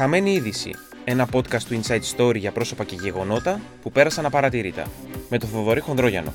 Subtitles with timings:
[0.00, 0.74] Χαμένη είδηση.
[1.04, 4.90] Ένα podcast του Inside Story για πρόσωπα και γεγονότα που πέρασαν απαρατήρητα.
[5.28, 6.32] Με τον Θοδωρή Χονδρόγιανο.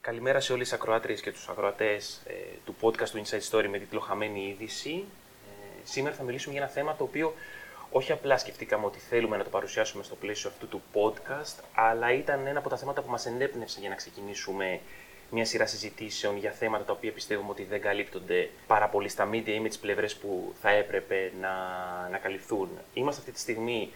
[0.00, 2.32] Καλημέρα σε όλες τις ακροάτριες και τους ακροατές ε,
[2.64, 5.04] του podcast του Inside Story με τίτλο Χαμένη είδηση.
[5.44, 7.34] Ε, σήμερα θα μιλήσουμε για ένα θέμα το οποίο
[7.90, 12.46] όχι απλά σκεφτήκαμε ότι θέλουμε να το παρουσιάσουμε στο πλαίσιο αυτού του podcast, αλλά ήταν
[12.46, 14.80] ένα από τα θέματα που μας ενέπνευσε για να ξεκινήσουμε
[15.34, 19.48] μια σειρά συζητήσεων για θέματα τα οποία πιστεύουμε ότι δεν καλύπτονται πάρα πολύ στα media
[19.48, 21.48] ή με τις πλευρές που θα έπρεπε να,
[22.10, 22.68] να καλυφθούν.
[22.94, 23.92] Είμαστε αυτή τη στιγμή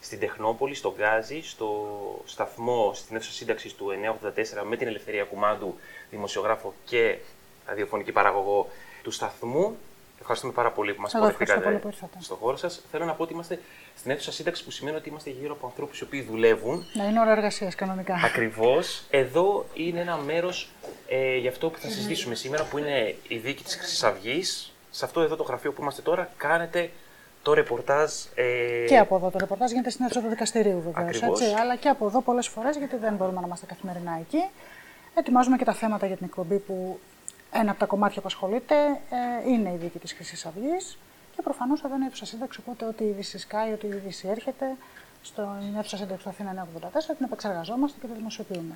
[0.00, 1.88] στην Τεχνόπολη, στο Γκάζι, στο
[2.24, 3.86] σταθμό, στην αίθουσα σύνταξης του
[4.22, 5.74] 984 με την Ελευθερία Κουμάντου,
[6.10, 7.18] δημοσιογράφο και
[7.66, 8.68] ραδιοφωνική παραγωγό
[9.02, 9.76] του σταθμού.
[10.20, 11.80] Ευχαριστούμε πάρα πολύ που μας υποδεχτήκατε
[12.18, 12.82] στον χώρο σας.
[12.90, 13.60] Θέλω να πω ότι είμαστε
[13.96, 16.84] στην αίθουσα σύνταξη που σημαίνει ότι είμαστε γύρω από ανθρώπους οι οποίοι δουλεύουν.
[16.92, 18.20] Να είναι ώρα εργασίας κανονικά.
[18.24, 19.02] Ακριβώς.
[19.10, 20.70] Εδώ είναι ένα μέρος
[21.08, 24.74] ε, για αυτό που θα συζητήσουμε σήμερα, που είναι η δίκη της Χρυσής Αυγής.
[24.90, 26.90] Σε αυτό εδώ το γραφείο που είμαστε τώρα, κάνετε
[27.42, 28.12] το ρεπορτάζ.
[28.34, 28.84] Ε...
[28.86, 31.22] Και από εδώ το ρεπορτάζ γίνεται στην αίθουσα του δικαστηρίου βεβαίως.
[31.60, 34.44] Αλλά και από εδώ πολλές φορές, γιατί δεν μπορούμε να είμαστε καθημερινά εκεί.
[35.14, 37.00] Ετοιμάζουμε και τα θέματα για την εκπομπή που
[37.50, 38.74] ένα από τα κομμάτια που ασχολείται
[39.44, 40.98] ε, είναι η δίκη της Χρυσής Αυγής.
[41.36, 44.66] Και προφανώς εδώ είναι η αίθουσα σύνταξη, οπότε ό,τι είδηση σκάει, ό,τι είδηση έρχεται,
[45.22, 48.74] στο αίθουσα σύνταξη του Αθήνα 984 την επεξεργαζόμαστε και τη δημοσιοποιούμε.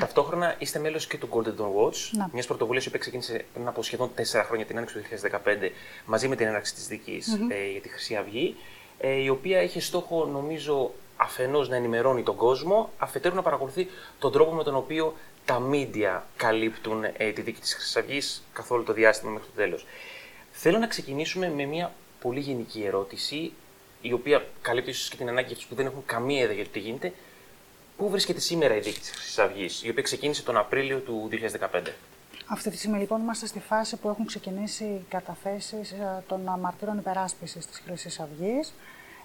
[0.00, 4.10] Ταυτόχρονα είστε μέλος και του Golden Dawn Watch, μιας πρωτοβουλίας που ξεκίνησε πριν από σχεδόν
[4.16, 5.04] 4 χρόνια, την άνοιξη του
[5.44, 5.70] 2015,
[6.06, 7.50] μαζί με την έναρξη της δίκης mm-hmm.
[7.50, 8.56] ε, για τη Χρυσή Αυγή,
[8.98, 14.32] ε, η οποία έχει στόχο, νομίζω, αφενός να ενημερώνει τον κόσμο, αφετέρου να παρακολουθεί τον
[14.32, 18.82] τρόπο με τον οποίο τα media καλύπτουν ε, τη δίκη της Χρυσής Αυγής καθ' όλο
[18.82, 19.86] το διάστημα μέχρι το τέλος.
[20.52, 23.52] Θέλω να ξεκινήσουμε με μια πολύ γενική ερώτηση,
[24.00, 26.70] η οποία καλύπτει ίσως και την ανάγκη για που δεν έχουν καμία ιδέα για το
[26.70, 27.12] τι γίνεται.
[27.96, 31.28] Πού βρίσκεται σήμερα η δίκη της Χρυσής Αυγής, η οποία ξεκίνησε τον Απρίλιο του
[31.72, 31.88] 2015.
[32.46, 36.98] Αυτή τη στιγμή λοιπόν είμαστε στη φάση που έχουν ξεκινήσει οι καταθέσεις ε, των μαρτύρων
[36.98, 38.72] υπεράσπισης της Χρυσής Αυγής.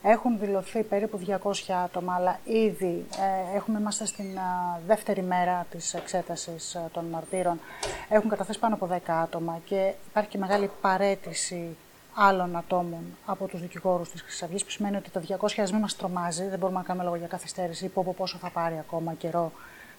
[0.01, 1.51] Έχουν δηλωθεί περίπου 200
[1.83, 3.05] άτομα, αλλά ήδη
[3.53, 7.59] ε, έχουμε, είμαστε στην ε, δεύτερη μέρα της εξέτασης ε, των μαρτύρων.
[8.09, 11.77] Έχουν καταθέσει πάνω από 10 άτομα και υπάρχει και μεγάλη παρέτηση
[12.13, 15.81] άλλων ατόμων από τους δικηγόρους της Χρυσής Αυγής, που σημαίνει ότι τα 200 ας μην
[15.81, 19.13] μας τρομάζει, δεν μπορούμε να κάνουμε λόγο για καθυστέρηση ή από πόσο θα πάρει ακόμα
[19.13, 19.51] καιρό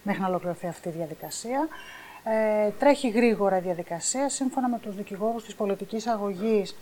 [0.02, 1.68] μέχρι να ολοκληρωθεί αυτή η διαδικασία.
[2.24, 6.76] Ε, τρέχει γρήγορα η διαδικασία, σύμφωνα με τους δικηγόρους της πολιτικής αγωγής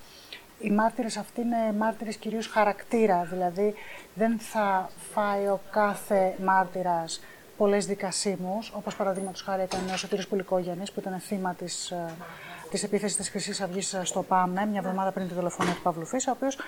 [0.60, 3.74] οι μάρτυρες αυτοί είναι μάρτυρες κυρίως χαρακτήρα, δηλαδή
[4.14, 7.20] δεν θα φάει ο κάθε μάρτυρας
[7.56, 12.14] πολλές δικασίμους, όπως παραδείγματος χάρη ήταν ο Σωτήρης Πουλικόγιαννης, που ήταν θύμα της, ε,
[12.70, 16.30] της επίθεσης της Χρυσής Αυγής στο ΠΑΜΕ, μια εβδομάδα πριν τη δολοφονία του Παύλου Φίσα,
[16.32, 16.58] ο οποίος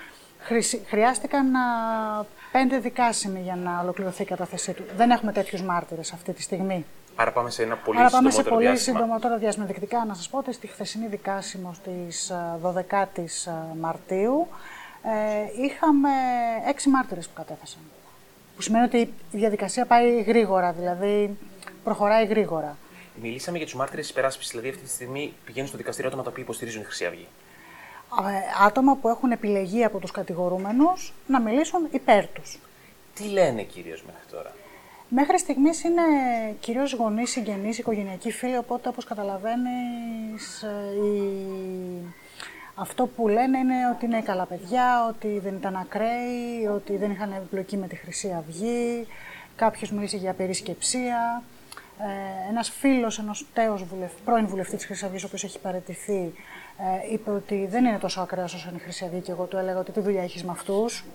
[0.87, 1.45] χρειάστηκαν
[2.51, 4.83] πέντε δικάσιμοι για να ολοκληρωθεί η κατάθεσή του.
[4.95, 6.85] Δεν έχουμε τέτοιους μάρτυρες αυτή τη στιγμή.
[7.15, 9.65] Άρα πάμε σε ένα πολύ Άρα πάμε σε πολύ συντομότερο διάστημα.
[9.65, 12.31] Δεικτικά να σας πω ότι στη χθεσινή δικάσιμο της
[12.63, 14.47] 12ης ε, ε, Μαρτίου
[15.03, 16.09] ε, είχαμε
[16.67, 17.81] έξι μάρτυρες που κατέθεσαν.
[18.55, 18.97] Που σημαίνει ότι
[19.31, 21.37] η διαδικασία πάει γρήγορα, δηλαδή
[21.83, 22.77] προχωράει γρήγορα.
[23.21, 26.43] Μιλήσαμε για τους μάρτυρες υπεράσπισης, δηλαδή αυτή τη στιγμή πηγαίνουν στο δικαστήριο άτομα τα οποία
[26.43, 27.27] υποστηρίζουν η Χρυσή Αυγή.
[28.65, 32.59] Άτομα που έχουν επιλεγεί από τους κατηγορούμενους να μιλήσουν υπέρ τους.
[33.13, 34.53] Τι λένε κυρίως μέχρι τώρα;
[35.13, 36.01] Μέχρι στιγμής είναι
[36.59, 42.13] κυρίως γονείς, συγγενείς, οικογενειακοί φίλοι, οπότε όπως καταλαβαίνεις ε, η...
[42.75, 47.31] αυτό που λένε είναι ότι είναι καλά παιδιά, ότι δεν ήταν ακραίοι, ότι δεν είχαν
[47.31, 49.07] εμπλοκή με τη Χρυσή Αυγή,
[49.55, 51.43] κάποιος μίλησε για περισκεψία.
[51.99, 54.11] Ε, ένας φίλος ενός τέος βουλευ...
[54.25, 56.33] πρώην βουλευτής της Χρυσής Αυγής, ο οποίος έχει παραιτηθεί,
[56.77, 59.57] ε, είπε ότι δεν είναι τόσο ακραίος όσο είναι η Χρυσή Αυγή και εγώ του
[59.57, 61.05] έλεγα ότι τι δουλειά έχεις με αυτούς.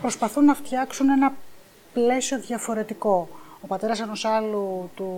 [0.00, 1.32] Προσπαθούν να φτιάξουν ένα
[1.94, 3.28] πλαίσιο διαφορετικό.
[3.60, 5.10] Ο πατέρας ενός άλλου του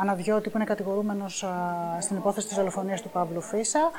[0.00, 1.44] Αναδιώτη, που είναι κατηγορούμενος
[2.00, 3.90] στην υπόθεση της δολοφονίας του Παύλου Φίσα,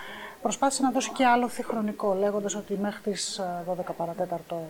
[0.42, 4.62] προσπάθησε να δώσει και άλλο χρονικό, λέγοντας ότι μέχρι τις 12 παρατέταρτο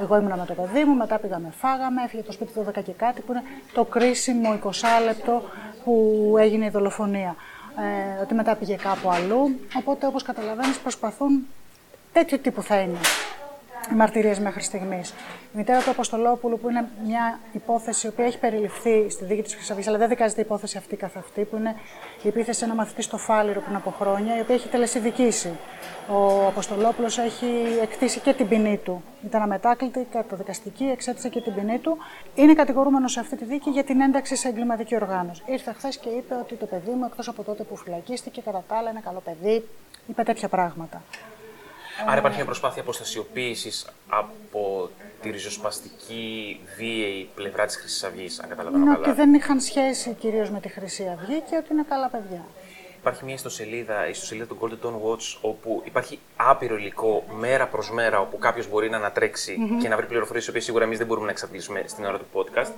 [0.00, 3.20] εγώ ήμουνα με το παιδί μου, μετά πήγαμε φάγαμε, έφυγε το σπίτι 12 και κάτι,
[3.20, 4.70] που είναι το κρίσιμο 20
[5.04, 5.42] λεπτό
[5.84, 7.36] που έγινε η δολοφονία.
[8.18, 11.46] Ε, ότι μετά πήγε κάπου αλλού, οπότε όπως καταλαβαίνεις προσπαθούν
[12.12, 12.98] τέτοιο τύπου θα είναι
[13.92, 15.10] οι μαρτυρίες μέχρι στιγμής.
[15.54, 19.54] Η μητέρα του Αποστολόπουλου, που είναι μια υπόθεση η οποία έχει περιληφθεί στη δίκη της
[19.54, 21.74] Χρυσαβή, αλλά δεν δικάζεται η υπόθεση αυτή καθ' αυτή, που είναι
[22.22, 25.58] η επίθεση σε ένα μαθητή στο Φάληρο πριν από χρόνια, η οποία έχει τελεσυδικήσει.
[26.08, 27.46] Ο Αποστολόπουλος έχει
[27.82, 29.02] εκτίσει και την ποινή του.
[29.24, 31.98] Ήταν αμετάκλητη, καταδικαστική, εξέτησε και την ποινή του.
[32.34, 35.44] Είναι κατηγορούμενος σε αυτή τη δίκη για την ένταξη σε εγκληματική οργάνωσης.
[35.46, 38.76] Ήρθε χθες και είπε ότι το παιδί μου, εκτός από τότε που φυλακίστηκε, κατά τα
[38.76, 39.68] άλλα είναι καλό παιδί.
[40.06, 41.02] Είπε τέτοια πράγματα.
[42.06, 44.90] Άρα υπάρχει μια προσπάθεια αποστασιοποίησης από
[45.22, 49.06] τη ριζοσπαστική βίαιη πλευρά της Χρυσής Αυγής, αν καταλαβαίνω ναι, καλά.
[49.06, 52.44] Ότι δεν είχαν σχέση κυρίως με τη Χρυσή Αυγή και ότι είναι καλά παιδιά.
[53.00, 57.90] υπάρχει μια ιστοσελίδα, η ιστοσελίδα του Golden Dawn Watch, όπου υπάρχει άπειρο υλικό μέρα προς
[57.90, 61.06] μέρα, όπου κάποιος μπορεί να ανατρεξει και να βρει πληροφορίες, τι οποίες σίγουρα εμείς δεν
[61.06, 62.72] μπορούμε να εξαντλήσουμε στην ώρα του podcast.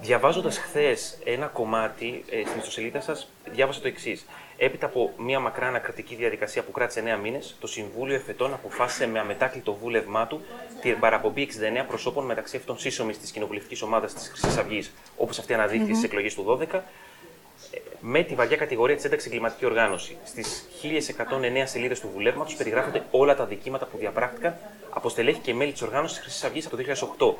[0.00, 4.26] Διαβάζοντας χθες ένα κομμάτι ε, στην ιστοσελίδα σας, διάβασα το εξής.
[4.64, 9.18] Έπειτα από μια μακρά ανακριτική διαδικασία που κράτησε 9 μήνες, το Συμβούλιο Εφετών αποφάσισε με
[9.18, 10.40] αμετάκλητο βούλευμά του
[10.80, 11.48] την παραπομπή
[11.80, 15.94] 69 προσώπων μεταξύ αυτών σύσσωμης της κοινοβουλευτικής ομάδας της Χρυσής Αυγής, όπως αυτή αναδείχθηκε mm-hmm.
[15.94, 16.80] στις εκλογές του 12,
[18.00, 20.16] με τη βαριά κατηγορία της ένταξη εγκληματική οργάνωση.
[20.24, 24.56] Στις 1109 σελίδες του βουλεύματος περιγράφονται όλα τα δικήματα που διαπράχτηκαν
[24.90, 26.82] από στελέχη και μέλη της οργάνωσης της Χρυσής Αυγής από το
[27.18, 27.34] 2008.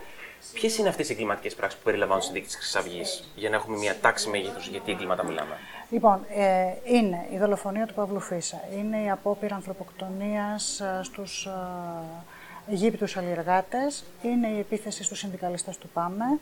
[0.52, 3.56] Ποιες είναι αυτές οι εγκληματικές πράξεις που περιλαμβάνουν στην δίκη της Χρυσής Αυγής, για να
[3.56, 5.56] έχουμε μια τάξη μέγεθος για τι εγκλήματα μιλάμε;
[5.90, 12.72] Λοιπόν, ε, είναι η δολοφονία του Παύλου Φίσα, είναι η απόπειρα ανθρωποκτονίας ε, στους ε,
[12.72, 13.78] Αιγύπτου αλληλεργάτε,
[14.22, 16.38] είναι η επίθεση στους συνδικαλιστές του ΠΑΜΕ,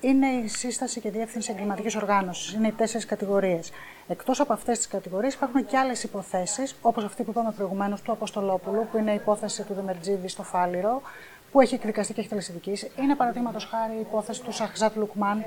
[0.00, 2.52] είναι η σύσταση και διεύθυνση εγκληματικής οργάνωσης.
[2.52, 3.70] Είναι οι τέσσερις κατηγορίες.
[4.08, 8.12] Εκτός από αυτές τις κατηγορίες υπάρχουν και άλλες υποθέσεις, όπως αυτή που είπαμε προηγουμένως του
[8.12, 11.02] Αποστολόπουλου, που είναι η υπόθεση του Δεμερτζίδη στο Φάληρο,
[11.52, 12.90] που έχει εκδικαστεί και έχει τελεσιδικήσει.
[13.00, 15.44] Είναι παραδείγματος χάρη η υπόθεση του Σαχζάτ Λουκμάν,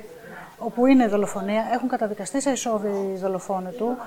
[0.58, 1.70] όπου είναι δολοφονία.
[1.74, 3.98] Έχουν καταδικαστεί σε εισόδη οι δολοφόνοι του.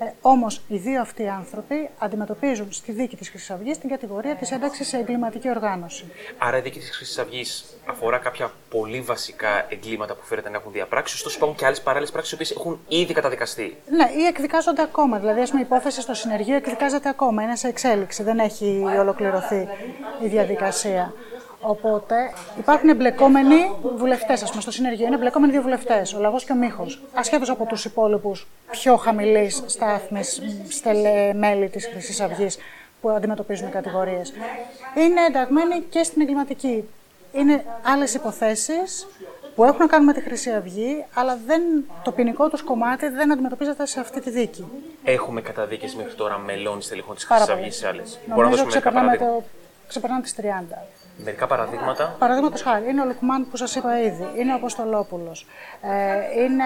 [0.00, 4.50] Ε, Όμως οι δύο αυτοί άνθρωποι αντιμετωπίζουν στη δίκη της Χρυσής Αυγής την κατηγορία της
[4.50, 6.04] ένταξης σε εγκληματική οργάνωση.
[6.38, 10.72] Άρα η δίκη της Χρυσής Αυγής αφορά κάποια πολύ βασικά εγκλήματα που φέρεται να έχουν
[10.72, 13.76] διαπράξει, ωστόσο υπάρχουν και άλλες παράλληλες πράξεις οι οποίες έχουν ήδη καταδικαστεί.
[13.90, 15.18] Ναι, ή εκδικάζονται ακόμα.
[15.18, 17.42] Δηλαδή, ας πούμε, η υπόθεση στο συνεργείο εκδικάζεται ακόμα.
[17.42, 18.22] Είναι σε εξέλιξη.
[18.22, 19.68] Δεν έχει ολοκληρωθεί
[20.24, 21.12] η διαδικασία.
[21.60, 22.16] Οπότε
[22.58, 25.06] υπάρχουν εμπλεκόμενοι βουλευτές, ας πούμε, στο συνεργείο.
[25.06, 27.02] Είναι εμπλεκόμενοι δύο βουλευτές, ο Λαγός και ο Μίχος.
[27.14, 32.58] Ασχέτως από τους υπόλοιπους πιο χαμηλής στάθμης στελε μέλη της Χρυσής Αυγής
[33.00, 34.32] που αντιμετωπίζουν κατηγορίες.
[34.96, 36.88] Είναι ενταγμένοι και στην εγκληματική.
[37.32, 39.06] Είναι άλλες υποθέσεις
[39.54, 41.62] που έχουν να κάνουν με τη Χρυσή Αυγή, αλλά δεν,
[42.02, 44.66] το ποινικό τους κομμάτι δεν αντιμετωπίζεται σε αυτή τη δίκη.
[45.04, 48.18] Έχουμε καταδίκες μέχρι τώρα μελών στελεχών της Χρυσής Αυγής σε άλλες.
[48.26, 49.42] Μπορούμε να ξεπερνάμε, το,
[49.88, 50.44] ξεπερνάμε τις 30.
[51.24, 52.16] Μερικά παραδείγματα.
[52.18, 55.46] Παραδείγματος χάρη, είναι ο Λουκμάν που σας είπα ήδη, είναι ο Αποστολόπουλος.
[55.80, 56.64] Ε, είναι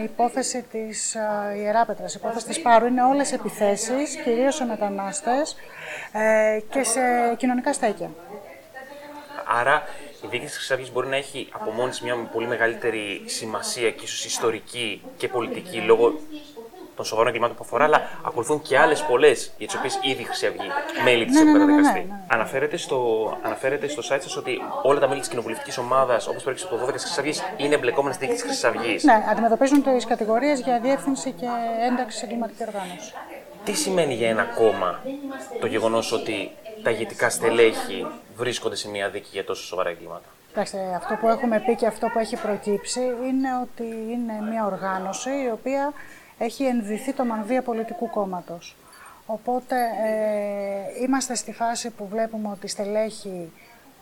[0.00, 2.86] η υπόθεση της ε, Ιεράπετρα, η υπόθεση της Πάρου.
[2.86, 5.56] Είναι όλες επιθέσεις, κυρίως σε μετανάστες
[6.12, 7.00] ε, και σε
[7.36, 8.10] κοινωνικά στέκια.
[9.60, 9.82] Άρα
[10.24, 14.24] η δίκη της Χρυσή μπορεί να έχει από μόνη μια πολύ μεγαλύτερη σημασία και ίσως
[14.24, 16.20] ιστορική και πολιτική λόγω
[16.96, 20.24] των σοβαρών εγκλημάτων που αφορά, αλλά ακολουθούν και άλλες πολλές για τις οποίες ήδη η
[20.24, 20.68] Χρυσή Αυγή
[21.04, 21.98] μέλη της ναι, έχουν ναι, ναι, καταδικαστεί.
[21.98, 22.20] ναι, ναι.
[22.26, 22.98] Αναφέρεται, στο,
[23.42, 26.86] αναφέρεται στο site σας ότι όλα τα μέλη της κοινοβουλευτικής ομάδας, όπως προέκυψε από το
[26.86, 29.04] 12 της Χρυσής Αυγής, είναι εμπλεκόμενα στη δίκη της Χρυσής Αυγής.
[29.04, 31.46] Ναι, αντιμετωπίζουν τις κατηγορίες για διεύθυνση και
[31.90, 33.12] ένταξη σε εγκληματική οργάνωση.
[33.64, 35.00] Τι σημαίνει για ένα κόμμα
[35.60, 36.50] το γεγονός ότι
[36.82, 38.06] τα ηγετικά στελέχη
[38.36, 42.06] βρίσκονται σε μια δίκη για τόσο σοβαρά εγκλήματα; Κοιτάξτε, αυτό που έχουμε πει και αυτό
[42.12, 45.92] που έχει προκύψει είναι ότι είναι μια οργάνωση η οποία
[46.38, 48.76] έχει ενδυθεί το μανδύα πολιτικού κόμματος.
[49.26, 53.52] Οπότε ε, είμαστε στη φάση που βλέπουμε ότι οι στελέχοι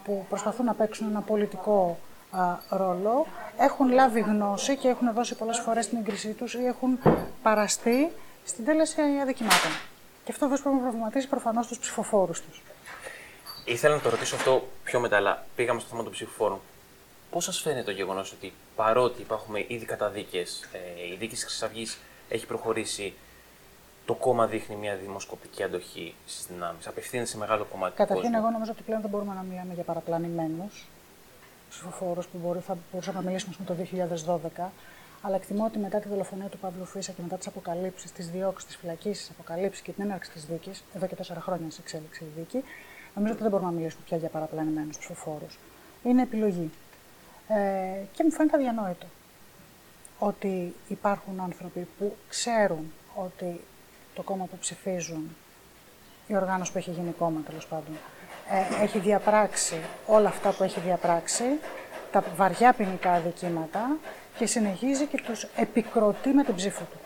[0.04, 1.98] που προσπαθούν να παίξουν ένα πολιτικό
[2.68, 3.26] ρόλο
[3.58, 6.98] έχουν λάβει γνώση και έχουν δώσει πολλές φορές την έγκρισή τους ή έχουν
[7.42, 8.10] παραστεί
[8.44, 9.70] στην τέλεση αδικημάτων.
[10.24, 12.62] Και αυτό βέβαια πρέπει να προβληματίσει προφανώς τους ψηφοφόρους τους.
[13.64, 16.60] Ήθελα να το ρωτήσω αυτό πιο μετά, αλλά πήγαμε στο θέμα των ψηφοφόρων.
[17.30, 20.38] Πώς σας φαίνεται το γεγονός ότι παρότι υπάρχουν ήδη καταδίκε,
[20.72, 21.98] ε, η δίκη της Χρυσής
[22.30, 23.14] έχει προχωρήσει,
[24.04, 26.86] το κόμμα δείχνει μια δημοσκοπική αντοχή στις δυνάμεις.
[26.86, 28.44] Απευθύνεται σε μεγάλο κομμάτι Καταρχήν, του κόσμου.
[28.44, 30.88] εγώ νομίζω ότι πλέον δεν μπορούμε να μιλάμε για παραπλανημένους
[31.70, 34.70] ψηφοφόρους που μπορεί, θα μπορούσαμε να μιλήσουμε το 2012.
[35.22, 38.66] Αλλά εκτιμώ ότι μετά τη δολοφονία του Παύλου Φίσα και μετά τις αποκαλύψεις, τις διώξεις,
[38.66, 42.26] τις φυλακίσεις, αποκαλύψεις και την έναρξη της δίκης, εδώ και τέσσερα χρόνια σε εξέλιξη η
[42.36, 42.64] δίκη,
[43.14, 45.58] νομίζω ότι δεν μπορούμε να μιλήσουμε πια για παραπλανημένους ψηφοφόρους.
[46.04, 46.70] Είναι επιλογή.
[47.48, 49.06] Ε, και μου φαίνεται αδιανόητο
[50.22, 53.60] ότι υπάρχουν άνθρωποι που ξέρουν ότι
[54.14, 55.36] το κόμμα που ψηφίζουν,
[56.26, 57.96] η οργάνωση που έχει γίνει κόμμα τέλος πάντων,
[58.50, 61.44] ε, έχει διαπράξει όλα αυτά που έχει διαπράξει,
[62.12, 63.96] τα βαριά ποινικά αδικήματα
[64.38, 66.98] και συνεχίζει και τους επικροτεί με την ψήφο του.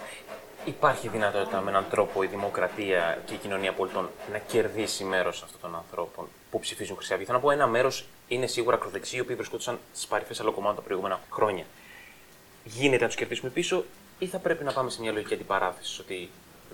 [0.65, 5.61] Υπάρχει δυνατότητα με έναν τρόπο η δημοκρατία και η κοινωνία πολιτών να κερδίσει μέρος αυτών
[5.61, 7.25] των ανθρώπων που ψηφίζουν Χρυσή Αυγή.
[7.25, 10.77] Θέλω να πω ένα μέρος είναι σίγουρα ακροδεξιοί, οι οποίοι βρισκόντουσαν στις παρυφές άλλων κομμάτων
[10.77, 11.65] τα προηγούμενα χρόνια.
[12.65, 13.85] Γίνεται να τους κερδίσουμε πίσω,
[14.19, 16.31] ή θα πρέπει να πάμε σε μια λογική αντιπαράθεση ότι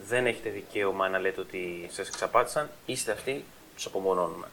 [0.09, 3.45] δεν έχετε δικαίωμα να λέτε ότι σας εξαπάτησαν, είστε αυτοί,
[3.75, 4.47] τους απομονώνουμε.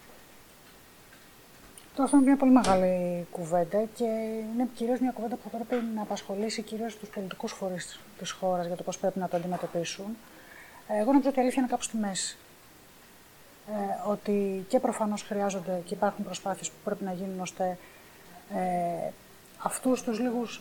[2.02, 4.04] Αυτό είναι μια πολύ μεγάλη κουβέντα και
[4.54, 8.66] είναι κυρίως μια κουβέντα που θα πρέπει να απασχολήσει κυρίως τους πολιτικούς φορείς της χώρας
[8.66, 10.16] για το πώς πρέπει να το αντιμετωπίσουν.
[10.88, 12.36] Εγώ νομίζω ότι η αλήθεια είναι κάπου στη μέση.
[13.68, 17.78] Ε, ότι και προφανώς χρειάζονται και υπάρχουν προσπάθειες που πρέπει να γίνουν ώστε
[18.54, 19.10] ε,
[19.58, 20.60] αυτούς τους λίγους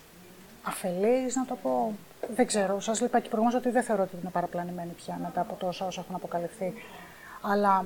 [0.67, 1.93] αφελής, να το πω.
[2.35, 2.79] Δεν ξέρω.
[2.79, 6.01] Σας είπα και προηγούμενος ότι δεν θεωρώ ότι είναι παραπλανημένη πια μετά από τόσα όσα
[6.01, 6.73] έχουν αποκαλυφθεί.
[7.41, 7.85] Αλλά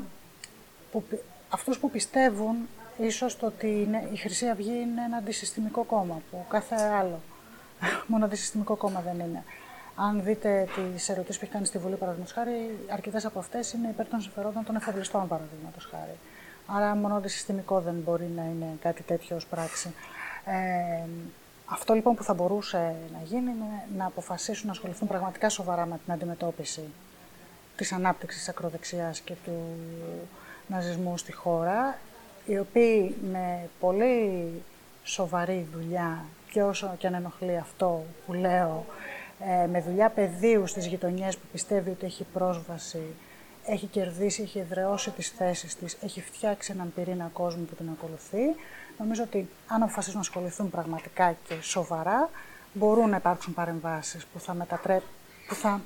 [0.92, 1.04] που,
[1.50, 2.56] αυτούς που πιστεύουν
[2.98, 7.20] ίσως το ότι είναι, η Χρυσή Αυγή είναι ένα αντισυστημικό κόμμα, που κάθε άλλο
[8.12, 9.44] μόνο αντισυστημικό κόμμα δεν είναι.
[9.96, 13.88] Αν δείτε τις ερωτήσεις που έχει κάνει στη Βουλή, παραδείγματος χάρη, αρκετές από αυτές είναι
[13.88, 16.18] υπέρ των συμφερόντων των εφοπλιστών, παραδείγματος χάρη.
[16.66, 19.94] Άρα, μόνο αντισυστημικό δεν μπορεί να είναι κάτι τέτοιο ως πράξη.
[20.46, 21.08] Ε,
[21.74, 26.00] αυτό λοιπόν που θα μπορούσε να γίνει είναι να αποφασίσουν να ασχοληθούν πραγματικά σοβαρά με
[26.04, 26.82] την αντιμετώπιση
[27.76, 29.78] της ανάπτυξης της ακροδεξιάς και του
[30.68, 31.98] ναζισμού στη χώρα,
[32.46, 34.52] οι οποίοι με πολύ
[35.04, 38.86] σοβαρή δουλειά και όσο και αν ενοχλεί αυτό που λέω,
[39.40, 43.04] ε, με δουλειά πεδίου στις γειτονιές που πιστεύει ότι έχει πρόσβαση,
[43.66, 48.56] έχει κερδίσει, έχει εδραιώσει τις θέσεις της, έχει φτιάξει έναν πυρήνα κόσμου που την ακολουθεί.
[49.02, 52.30] Νομίζω ότι αν αποφασίσουν να ασχοληθούν πραγματικά και σοβαρά,
[52.74, 55.02] μπορούν να υπάρξουν παρεμβάσεις που θα, μετατρέ...
[55.48, 55.82] που θα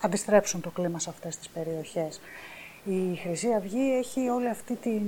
[0.00, 2.20] αντιστρέψουν το κλίμα σε αυτές τις περιοχές.
[2.84, 5.02] Η Χρυσή Αυγή έχει όλη αυτή την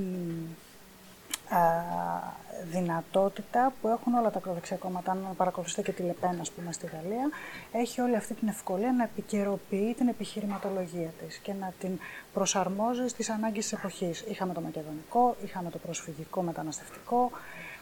[2.70, 6.86] δυνατότητα που έχουν όλα τα ακροδεξιά κόμματα, αν παρακολουθήσετε και τη Λεπένα, ας πούμε, στη
[6.86, 7.30] Γαλλία,
[7.72, 11.98] έχει όλη αυτή την ευκολία να επικαιροποιεί την επιχειρηματολογία της και να την
[12.32, 14.20] προσαρμόζει στις ανάγκες της εποχής.
[14.20, 17.30] Είχαμε το μακεδονικό, είχαμε το προσφυγικό μεταναστευτικό.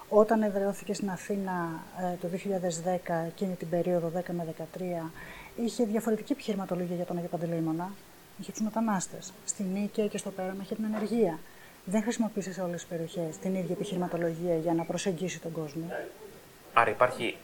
[0.08, 5.10] Όταν εδραιώθηκε στην Αθήνα ε, το 2010, εκείνη την περίοδο 10 με 13,
[5.56, 7.90] είχε διαφορετική επιχειρηματολογία για τον Αγιο Παντελεήμονα.
[8.40, 9.32] Είχε τους μετανάστες.
[9.44, 11.38] Στην Νίκαια και στο Πέραμα είχε την ενεργεία
[11.88, 15.92] δεν χρησιμοποίησες σε όλες τις περιοχές την ίδια επιχειρηματολογία για να προσεγγίσει τον κόσμο;
[16.72, 17.36] Άρα υπάρχει,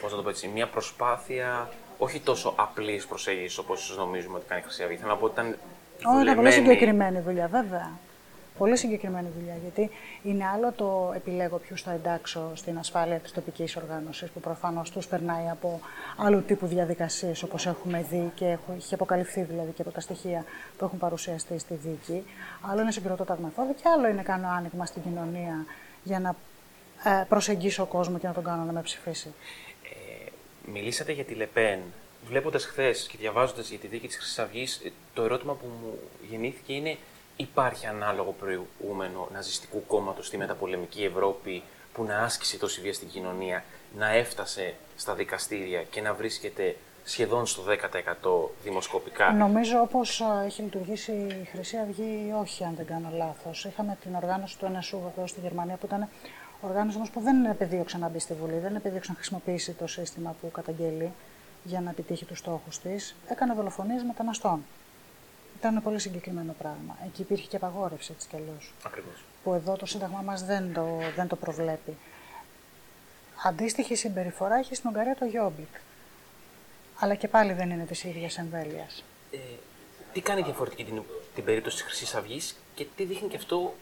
[0.00, 4.60] πώς να το πω έτσι, μια προσπάθεια όχι τόσο απλής προσέγγισης όπως νομίζουμε ότι κάνει
[4.60, 4.96] η Χρυσή Αυγή.
[4.96, 5.56] Θέλω να πω ότι ήταν.
[6.04, 7.90] Όχι, ήταν πολύ συγκεκριμένη δουλειά, βέβαια.
[8.58, 9.90] Πολύ συγκεκριμένη δουλειά, γιατί
[10.22, 15.06] είναι άλλο το επιλέγω ποιου θα εντάξω στην ασφάλεια της τοπικής οργάνωσης, που προφανώς τους
[15.06, 15.80] περνάει από
[16.16, 20.44] άλλου τύπου διαδικασίες, όπως έχουμε δει και έχει αποκαλυφθεί δηλαδή και από τα στοιχεία
[20.78, 22.24] που έχουν παρουσιαστεί στη δίκη.
[22.60, 25.64] Άλλο είναι συγκροτώ τα μεθόδια και άλλο είναι κάνω άνοιγμα στην κοινωνία
[26.02, 26.34] για να
[27.04, 29.34] ε, προσεγγίσω κόσμο και να τον κάνω να με ψηφίσει.
[29.82, 30.30] Ε,
[30.72, 31.78] μιλήσατε για τη Λεπέν.
[32.26, 35.98] Βλέποντας χθες και διαβάζοντας για τη δίκη της Χρυσής Αυγής, ε, το ερώτημα που μου
[36.30, 36.96] γεννήθηκε είναι
[37.36, 41.62] υπάρχει ανάλογο προηγούμενο ναζιστικού κόμματος στη μεταπολεμική Ευρώπη
[41.92, 43.64] που να άσκησε τόση βία στην κοινωνία,
[43.98, 51.12] να έφτασε στα δικαστήρια και να βρίσκεται σχεδόν στο 10% δημοσκοπικά; Νομίζω όπως έχει λειτουργήσει
[51.12, 53.64] η Χρυσή Αυγή, όχι αν δεν κάνω λάθος.
[53.64, 56.08] Είχαμε την οργάνωση του NSU εδώ στη Γερμανία που ήταν
[56.60, 60.34] οργάνωση όμως που δεν επεδίωξε να μπει στη Βουλή, δεν επεδίωξε να χρησιμοποιήσει το σύστημα
[60.40, 61.12] που καταγγέλλει
[61.64, 63.14] για να επιτύχει τους στόχους της.
[63.28, 64.64] Έκανε δολοφονίες μεταναστών.
[65.58, 66.96] Ήταν πολύ συγκεκριμένο πράγμα.
[67.06, 68.72] Εκεί υπήρχε και απαγόρευση έτσι κι αλλιώς.
[68.82, 69.24] Ακριβώς.
[69.42, 71.96] Που εδώ το Σύνταγμα μας δεν, το, δεν το προβλέπει.
[73.44, 75.74] Αντίστοιχη συμπεριφορά έχει στην Ουγγαρία το Jobbik.
[76.98, 79.04] Αλλά και πάλι δεν είναι της ίδιας εμβέλειας.
[79.30, 79.38] Ε,
[80.12, 81.02] τι κάνει διαφορετική την,
[81.34, 83.74] την περίπτωση της Χρυσής Αυγής και τι δείχνει και αυτό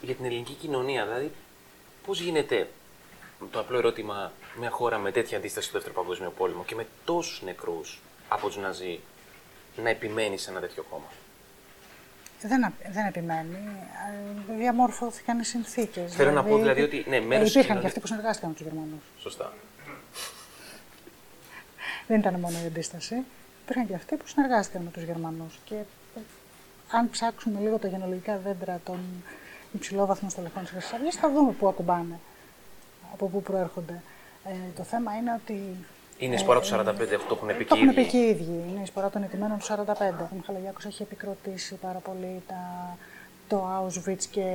[0.00, 1.04] για την ελληνική κοινωνία.
[1.04, 1.32] Δηλαδή,
[2.06, 2.68] πώς γίνεται
[3.50, 7.42] το απλό ερώτημα μια χώρα με τέτοια αντίσταση στο Δεύτερο Παγκόσμιο Πόλεμο και με τόσους
[7.42, 9.00] νεκρούς από τους Ναζί
[9.76, 11.06] να επιμένει σε ένα τέτοιο κόμμα;
[12.42, 13.56] Δεν, δεν επιμένει.
[14.50, 16.14] Ε, διαμόρφωθηκαν οι συνθήκες.
[16.14, 17.04] Θέλω δηλαδή, να πω δηλαδή ότι.
[17.08, 17.80] Ναι, μέρος υπήρχαν κοινωνίας...
[17.80, 19.02] και αυτοί που συνεργάστηκαν με τους Γερμανούς.
[19.18, 19.52] Σωστά.
[22.06, 23.22] δεν ήταν μόνο η αντίσταση.
[23.62, 25.58] Υπήρχαν και αυτοί που συνεργάστηκαν με τους Γερμανούς.
[25.64, 26.20] Και ε,
[26.90, 28.98] αν ψάξουμε λίγο τα γενολογικά δέντρα των
[29.72, 32.18] υψηλόβαθμων στελεχών της Χρυσής Αυγής, θα δούμε πού ακουμπάνε.
[33.12, 34.02] Από πού προέρχονται.
[34.44, 35.76] Ε, το θέμα είναι ότι
[36.24, 36.70] είναι η σπορά του 45,
[37.16, 37.84] αυτό το έχουν πει και οι ίδιοι.
[37.84, 38.64] Το έχουν πει και οι ίδιοι.
[38.70, 39.70] Είναι η σπορά των ετοιμένων του 45.
[40.20, 42.96] Ο Μιχαλογιάκο έχει επικροτήσει πάρα πολύ τα,
[43.48, 44.46] το Auschwitz και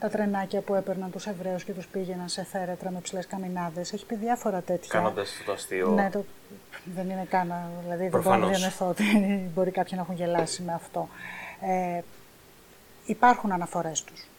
[0.00, 3.92] τα τρενάκια που έπαιρναν τους Εβραίους και τους πήγαιναν σε θέρετρα με ψηλές καμινάδες.
[3.92, 4.88] Έχει πει διάφορα τέτοια.
[4.88, 5.88] Κάνοντας το αστείο.
[5.88, 6.24] Ναι, το...
[6.94, 7.54] δεν είναι καν.
[7.82, 9.04] Δηλαδή δεν μπορώ να διανοηθώ ότι
[9.54, 11.08] μπορεί κάποιοι να έχουν γελάσει με αυτό.
[11.60, 12.00] Ε,
[13.04, 14.29] υπάρχουν αναφορές τους.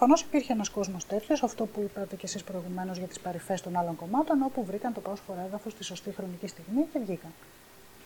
[0.00, 3.76] Προφανώς υπήρχε ένας κόσμος τέτοιος, αυτό που είπατε κι εσείς προηγουμένως για τις παρυφές των
[3.76, 7.30] άλλων κομμάτων, όπου βρήκαν το πρόσφορο έδαφος στη σωστή χρονική στιγμή και βγήκαν.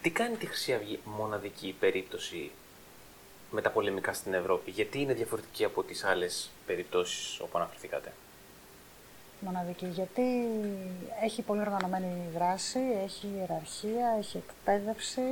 [0.03, 2.51] Τι κάνει τη Χρυσή Αυγή μοναδική περίπτωση
[3.51, 8.13] με τα πολεμικά στην Ευρώπη, γιατί είναι διαφορετική από τις άλλες περιπτώσεις όπου αναφερθήκατε;
[9.41, 10.23] Μοναδική, γιατί
[11.23, 15.23] έχει πολύ οργανωμένη δράση, έχει ιεραρχία, έχει εκπαίδευση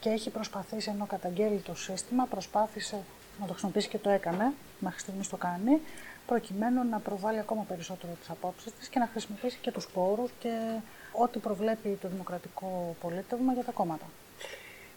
[0.00, 3.02] και έχει προσπαθήσει ενώ καταγγέλει το σύστημα, προσπάθησε
[3.40, 5.80] να το χρησιμοποιήσει και το έκανε, μέχρι στιγμής το κάνει,
[6.26, 10.78] προκειμένου να προβάλλει ακόμα περισσότερο τις απόψεις της και να χρησιμοποιήσει και τους πόρους και
[11.12, 14.06] ό,τι προβλέπει το δημοκρατικό πολίτευμα για τα κόμματα.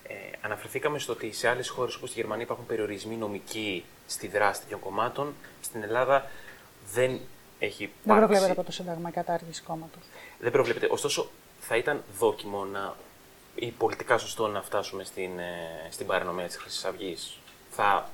[0.07, 4.61] Ε, αναφερθήκαμε στο ότι σε άλλες χώρες όπως στη Γερμανία υπάρχουν περιορισμοί νομικοί στη δράση
[4.61, 5.33] τέτοιων κομμάτων.
[5.61, 6.29] Στην Ελλάδα
[6.93, 7.19] δεν
[7.59, 10.03] έχει Δεν προβλέπεται από το Σύνταγμα η κατάργηση κόμματος.
[10.39, 10.87] Δεν προβλέπεται.
[10.91, 12.95] Ωστόσο, θα ήταν δόκιμο να,
[13.55, 17.37] ή πολιτικά σωστό να φτάσουμε στην, ε, στην παρανομία της Χρυσής Αυγής.
[17.69, 18.09] Θα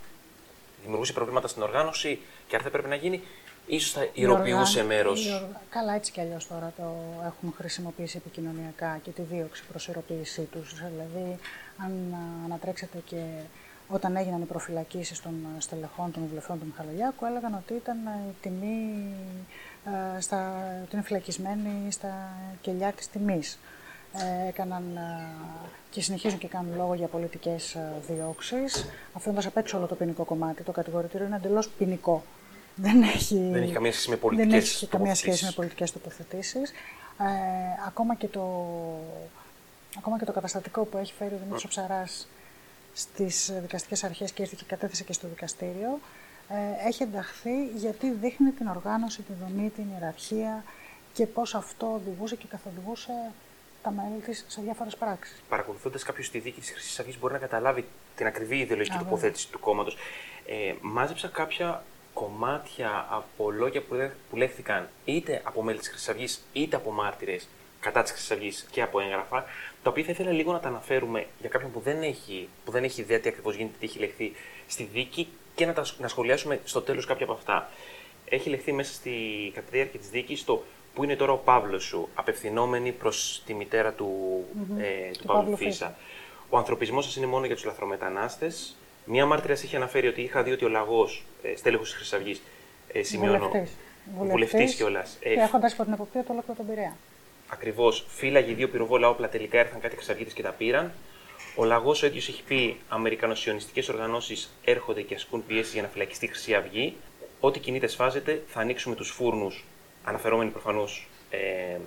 [0.82, 3.22] δημιουργούσε προβλήματα στην οργάνωση και αν θα πρέπει να γίνει,
[3.66, 5.44] ίσως θα υλοποιούσε μέρος.
[5.70, 6.96] Καλά, έτσι κι αλλιώς τώρα το
[7.26, 10.74] έχουν χρησιμοποιήσει επικοινωνιακά και τη δίωξη προς υλοποίησή τους.
[10.74, 11.38] Δηλαδή,
[11.78, 13.24] αν ανατρέξετε και
[13.88, 17.98] όταν έγιναν οι προφυλακίσεις των στελεχών των βουλευτών του Μιχαλολιάκου, έλεγαν ότι ήταν
[18.30, 19.14] η τιμή,
[19.86, 23.60] ε, στα, ότι είναι φυλακισμένη στα κελιά της τιμής.
[24.14, 25.28] Ε, έκαναν ε,
[25.90, 30.24] και συνεχίζουν και κάνουν λόγο για πολιτικές ε, διώξεις, αφήνοντας απ' έξω όλο το ποινικό
[30.24, 30.64] κομμάτι.
[30.64, 32.24] Το κατηγορητήριο είναι εντελώς ποινικό.
[32.76, 36.72] Δεν έχει, δεν έχει καμία σχέση με πολιτικές δεν έχει καμία σχέση με πολιτικές τοποθετήσεις.
[37.20, 37.26] Ε,
[37.88, 38.66] ακόμα, και το,
[39.98, 42.28] ακόμα και το καταστατικό που έχει φέρει ο Δημήτρης Ψαράς
[42.94, 46.00] στις δικαστικές αρχές και ήρθε και κατέθεσε και στο δικαστήριο,
[46.50, 50.64] ε, έχει ενταχθεί γιατί δείχνει την οργάνωση, τη δομή, την ιεραρχία
[51.14, 53.14] και πώς αυτό οδηγούσε και καθοδηγούσε
[53.84, 55.42] τα μέλη της σε διάφορες πράξεις.
[55.50, 57.86] Παρακολουθώντας κάποιος τη δίκη της Χρυσής Αυγής, μπορεί να καταλάβει
[58.16, 59.98] την ακριβή ιδεολογική τοποθέτηση του κόμματος.
[60.46, 61.84] Ε, μάζεψα κάποια
[62.14, 63.82] κομμάτια από λόγια
[64.30, 67.48] που λέχθηκαν είτε από μέλη της Χρυσής Αυγής είτε από μάρτυρες
[67.80, 69.46] κατά της Χρυσής Αυγής και από έγγραφα,
[69.84, 72.84] τα οποία θα ήθελα λίγο να τα αναφέρουμε για κάποιον που δεν έχει, που δεν
[72.84, 74.32] έχει ιδέα τι ακριβώς γίνεται, τι έχει λεχθεί
[74.68, 77.70] στη δίκη και να, τα, να σχολιάσουμε στο τέλος κάποια από αυτά.
[78.26, 79.12] Έχει λεχθεί μέσα στη,
[79.54, 83.54] κατά τη διάρκεια της δίκης το που είναι τώρα ο Παύλος σου, απευθυνόμενη προς τη
[83.54, 84.82] μητέρα του, mm-hmm.
[84.82, 85.96] ε, του, Παύλου Φίσα.
[86.50, 88.76] Ο ανθρωπισμός σας είναι μόνο για τους λαθρομετανάστες.
[89.06, 92.40] Μία μάρτυρα έχει αναφέρει ότι είχα δει ότι ο λαγός ε, στέλεχος της Χρυσαυγή
[92.92, 93.52] ε, σημειώνω.
[94.18, 95.18] Βουλευτής κιόλας.
[95.20, 96.96] Και ε, έχοντας υπό την εποπτεία του ολόκληρο τον Πειραιά.
[97.48, 98.06] Ακριβώς.
[98.08, 100.92] Φύλαγε δύο πυροβόλα όπλα, τελικά ήρθαν κάτι Χρυσαυγίτες και τα πήραν.
[101.56, 106.26] Ο λαγός ο ίδιος έχει πει: Αμερικανοσιονιστικές οργανώσεις έρχονται και ασκούν πιέσεις για να φυλακιστεί
[106.26, 106.96] η Χρυσή Αυγή.
[107.40, 109.66] Ό,τι κινείται σφάζεται, θα ανοίξουμε τους φούρνους
[110.04, 111.78] αναφερόμενοι προφανώς ε,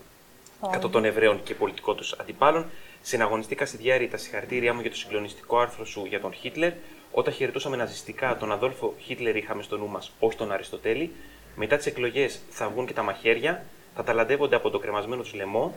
[0.71, 2.67] κατά των Εβραίων και πολιτικών τους αντιπάλων.
[3.03, 6.73] Συναγωνιστήκα στη διάρκεια τα συγχαρητήριά μου για το συγκλονιστικό άρθρο σου για τον Χίτλερ.
[7.13, 11.13] Όταν χαιρετούσαμε ναζιστικά τον Αδόλφο Χίτλερ, είχαμε στο νου μας, όχι τον Αριστοτέλη.
[11.57, 15.75] Μετά τις εκλογές θα βγουν και τα μαχαίρια, θα ταλαντεύονται από το κρεμασμένο τους λαιμό.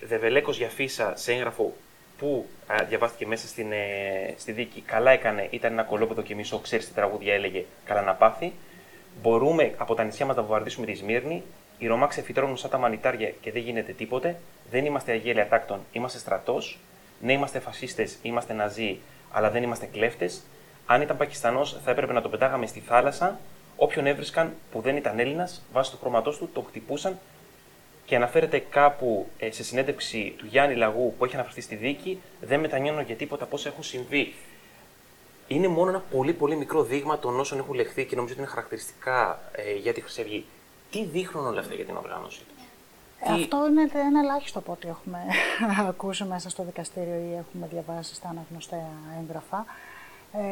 [0.00, 1.74] Δεβελέκος για φύσα σε έγγραφο
[2.18, 4.80] που α, διαβάστηκε μέσα στην, ε, στη δίκη.
[4.80, 8.52] Καλά έκανε, ήταν ένα κολόπεδο και μισό, ξέρεις τι τραγούδια έλεγε, καλά να πάθει.
[9.22, 11.42] Μπορούμε από τα νησιά μας να βομβαρδίσουμε τη Σμύρνη.
[11.82, 14.40] Οι Ρωμά ξεφυτρώνουν σαν τα μανιτάρια και δεν γίνεται τίποτε.
[14.70, 16.78] Δεν είμαστε αγέλια τάκτων, είμαστε στρατός.
[17.20, 18.98] Ναι, είμαστε φασίστες, είμαστε ναζί,
[19.32, 20.42] αλλά δεν είμαστε κλέφτες.
[20.86, 23.38] Αν ήταν Πακιστανός, θα έπρεπε να το πετάγαμε στη θάλασσα.
[23.76, 27.18] Όποιον έβρισκαν που δεν ήταν Έλληνας, βάσει του χρώματός του, το χτυπούσαν.
[28.04, 32.60] Και αναφέρεται κάπου ε, σε συνέντευξη του Γιάννη Λαγού που έχει αναφερθεί στη δίκη, δεν
[32.60, 34.34] μετανιώνω για τίποτα πώς έχουν συμβεί.
[35.48, 38.50] Είναι μόνο ένα πολύ πολύ μικρό δείγμα των όσων έχουν λεχθεί και νομίζω ότι είναι
[38.50, 40.44] χαρακτηριστικά ε, για τη Χρυσή Αυγή.
[40.92, 43.32] Τι δείχνουν όλα αυτά για την οργάνωση; Του.
[43.32, 45.18] Αυτό είναι ένα ελάχιστο από ό,τι έχουμε
[45.88, 48.76] ακούσει μέσα στο δικαστήριο ή έχουμε διαβάσει στα αναγνωστά
[49.20, 49.64] έγγραφα.
[50.32, 50.42] Ε,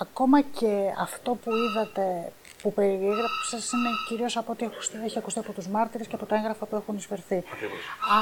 [0.00, 4.66] ακόμα και αυτό που είδατε, που περιέγραψες, είναι κυρίως από ό,τι
[5.04, 7.42] έχει ακουστεί από τους μάρτυρες και από τα έγγραφα που έχουν εισφερθεί.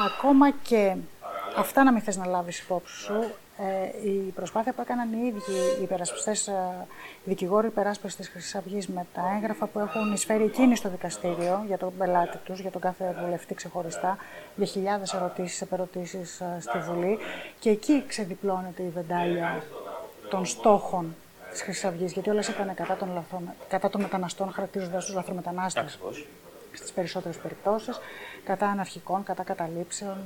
[0.06, 0.96] Ακόμα και
[1.56, 5.80] αυτά να μην θες να λάβεις υπόψη σου, ε, η προσπάθεια που έκαναν οι ίδιοι
[5.80, 6.86] οι υπερασπιστές, ε,
[7.24, 11.64] οι δικηγόροι υπεράσπιση της Χρυσής Αυγής με τα έγγραφα που έχουν εισφέρει εκείνοι στο δικαστήριο
[11.66, 14.16] για τον πελάτη τους, για τον κάθε βουλευτή ξεχωριστά,
[14.56, 17.18] για χιλιάδες ερωτήσεις, επερωτήσεις ε, στη Βουλή.
[17.58, 19.62] Και εκεί ξεδιπλώνεται η βεντάλια
[20.30, 21.14] των στόχων
[21.50, 23.24] της Χρυσής Αυγής, γιατί όλες ήταν κατά των,
[23.68, 25.98] κατά των μεταναστών, χαρακτηρίζοντας τους λαθρομετανάστες
[26.76, 27.98] στις περισσότερες περιπτώσεις
[28.44, 30.16] κατά αναρχικών, κατά καταλήψεων,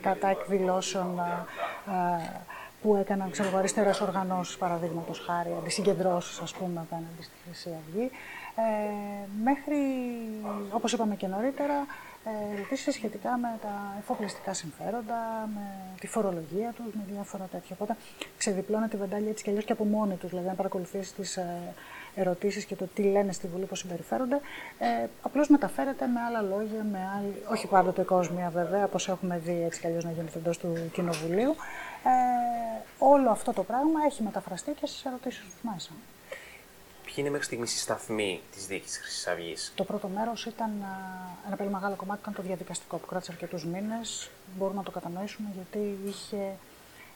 [0.00, 1.20] κατά εκδηλώσεων
[2.82, 8.10] που έκαναν ξέρω, αριστερές οργανώσεις, παραδείγματος χάρη, αντισυγκεντρώσεις, ας πούμε, απέναντι στη Χρυσή Αυγή.
[8.56, 8.62] Ε,
[9.44, 9.76] μέχρι,
[10.70, 11.86] όπως είπαμε και νωρίτερα,
[12.54, 17.76] ερωτήσει σχετικά με τα εφοπλιστικά συμφέροντα, με τη φορολογία τους, με διάφορα τέτοια.
[17.78, 17.96] Οπότε
[18.38, 20.30] ξεδιπλώνεται η βεντάλια έτσι κι αλλιώς και από μόνη τους.
[20.30, 21.38] Δηλαδή, αν παρακολουθήσει τις
[22.16, 24.40] ε, ερωτήσεις και το τι λένε στη Βουλή, πώς συμπεριφέρονται,
[24.78, 29.62] ε, απλώς μεταφέρεται με άλλα λόγια, με άλλη, όχι πάντοτε κόσμια βέβαια, όπως έχουμε δει
[29.64, 31.54] έτσι κι αλλιώς να γίνεται εντός του Κοινοβουλίου.
[32.04, 35.90] Ε, όλο αυτό το πράγμα έχει μεταφραστεί και στις ερωτήσεις του μέσα.
[37.04, 40.70] Ποιοι είναι μέχρι στιγμής οι σταθμοί της δίκη τη Χρυσής Αυγής; Το πρώτο μέρος ήταν
[41.46, 44.30] ένα πολύ μεγάλο κομμάτι, ήταν το διαδικαστικό που κράτησε αρκετούς μήνες.
[44.56, 46.56] Μπορούμε να το κατανοήσουμε γιατί είχε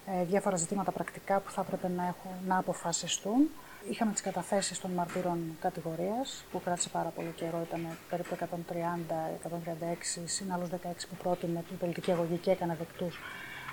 [0.07, 3.51] ε, διάφορα ζητήματα πρακτικά που θα έπρεπε να, έχουν, να αποφασιστούν.
[3.89, 10.53] Είχαμε τις καταθέσεις των μαρτύρων κατηγορίας, που κράτησε πάρα πολύ καιρό, ήταν περίπου 130-136, συν
[10.53, 13.19] άλλους 16 που πρότεινε την πολιτική αγωγή και έκανε δεκτούς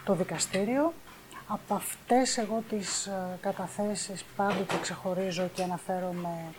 [0.05, 0.93] το δικαστήριο.
[1.47, 6.53] Από αυτές εγώ τις ε, καταθέσεις πάντοτε ξεχωρίζω και αναφέρομαι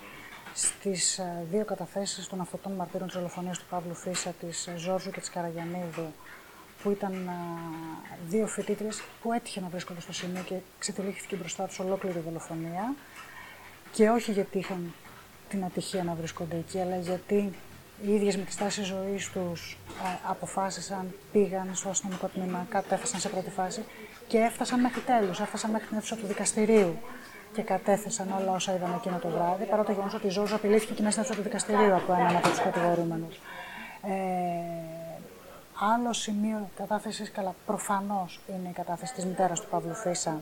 [0.55, 5.11] στις ε, δύο καταθέσεις των αυτοτών μαρτύρων της δολοφονίας του Παύλου Φίσα, της ε, Ζόρζου
[5.11, 6.13] και της Καραγιανίδου,
[6.83, 7.31] που ήταν
[8.29, 8.89] δύο φοιτήτρε
[9.23, 12.95] που έτυχε να βρίσκονται στο σημείο και ξετυλίχθηκε μπροστά τους ολόκληρη δολοφονία.
[13.93, 14.95] Και όχι γιατί είχαν
[15.49, 17.53] την ατυχία να βρίσκονται εκεί, αλλά γιατί
[18.07, 19.79] οι ίδιες με τη στάση ζωής τους
[20.29, 23.85] αποφάσισαν, πήγαν στο αστυνομικό τμήμα, κατέφθασαν σε πρώτη φάση
[24.27, 26.99] και έφτασαν μέχρι τέλους, έφτασαν μέχρι την αίθουσα του δικαστηρίου
[27.53, 30.93] και κατέθεσαν όλα όσα είδαν εκείνο το βράδυ, παρά το γεγονός ότι η Ζώζο απειλήθηκε
[30.93, 33.35] και μέσα στην αίθουσα του δικαστηρίου από έναν από τους κατηγορούμενους.
[34.03, 34.79] Ε,
[35.95, 40.41] άλλο σημείο κατάθεσης, καλά, προφανώς είναι η κατάθεση της μητέρας του Παύλου Φίσα,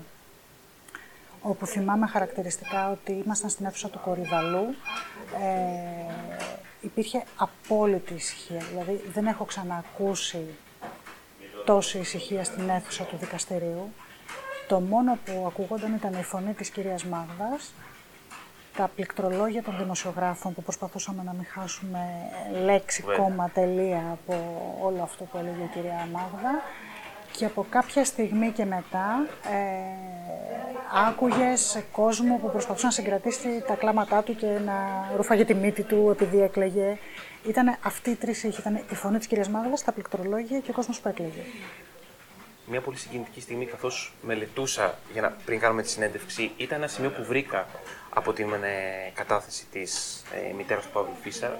[1.48, 4.74] όπου θυμάμαι χαρακτηριστικά ότι ήμασταν στην αίθουσα του Κορυδαλού.
[5.42, 6.12] Ε,
[6.80, 10.46] υπήρχε απόλυτη ησυχία, δηλαδή δεν έχω ξανακούσει
[11.64, 13.92] τόση ησυχία στην αίθουσα του δικαστηρίου.
[14.68, 17.74] Το μόνο που ακούγονταν ήταν η φωνή της κυρίας Μάγδας,
[18.76, 22.00] τα πληκτρολόγια των δημοσιογράφων που προσπαθούσαμε να μην χάσουμε
[22.64, 24.34] λέξη, κόμμα, τελεία από
[24.82, 26.62] όλο αυτό που έλεγε η κυρία Μάγδα
[27.32, 30.16] και από κάποια στιγμή και μετά ε,
[31.08, 34.74] άκουγες κόσμο που προσπαθούσε να συγκρατήσει τα κλάματά του και να
[35.16, 36.98] ρουφάγε τη μύτη του επειδή έκλαιγε.
[37.48, 40.74] Ήταν αυτοί οι τρεις ήχοι, ήταν η φωνή της κυρίας Μάγδας, τα πληκτρολόγια και ο
[40.74, 41.42] κόσμος που έκλαιγε
[42.70, 46.50] μια πολύ συγκινητική στιγμή καθώς μελετούσα για να, πριν κάνουμε τη συνέντευξη.
[46.56, 47.66] Ήταν ένα σημείο που βρήκα
[48.10, 51.58] από την ε, κατάθεση της ε, μητέρας του Παύλου Φίσα.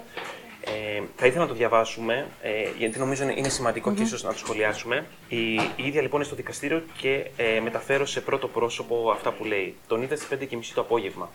[0.69, 4.39] Ε, θα ήθελα να το διαβάσουμε, ε, γιατί νομίζω είναι σημαντικό και ίσως να το
[4.39, 5.07] σχολιάσουμε.
[5.29, 9.45] Η, η ίδια λοιπόν είναι στο δικαστήριο και ε, μεταφέρω σε πρώτο πρόσωπο αυτά που
[9.45, 9.75] λέει.
[9.87, 11.31] Τον είδα στις 5.30 το απόγευμα.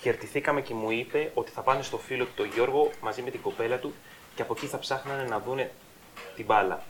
[0.00, 3.40] Χαιρετηθήκαμε και μου είπε ότι θα πάνε στο φίλο του τον Γιώργο μαζί με την
[3.40, 3.94] κοπέλα του
[4.34, 5.70] και από εκεί θα ψάχνανε να δούνε
[6.36, 6.82] την μπάλα.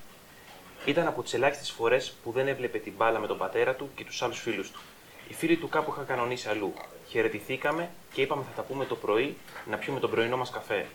[0.85, 4.05] Ήταν από τις ελάχιστες φορές που δεν έβλεπε την μπάλα με τον πατέρα του και
[4.05, 4.81] τους άλλους φίλους του.
[5.29, 6.73] Οι φίλοι του κάπου είχαν κανονίσει αλλού.
[7.09, 9.37] Χαιρετηθήκαμε και είπαμε θα τα πούμε το πρωί
[9.71, 10.87] να πιούμε τον πρωινό μας καφέ.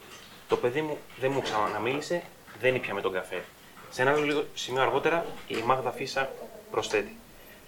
[0.48, 2.24] Το παιδί μου δεν μου ξαναμίλησε,
[2.60, 3.44] δεν ήπια με τον καφέ.
[3.90, 6.30] Σε ένα λίγο σημείο αργότερα η Μάγδα Φίσα
[6.72, 7.18] προσθέτει.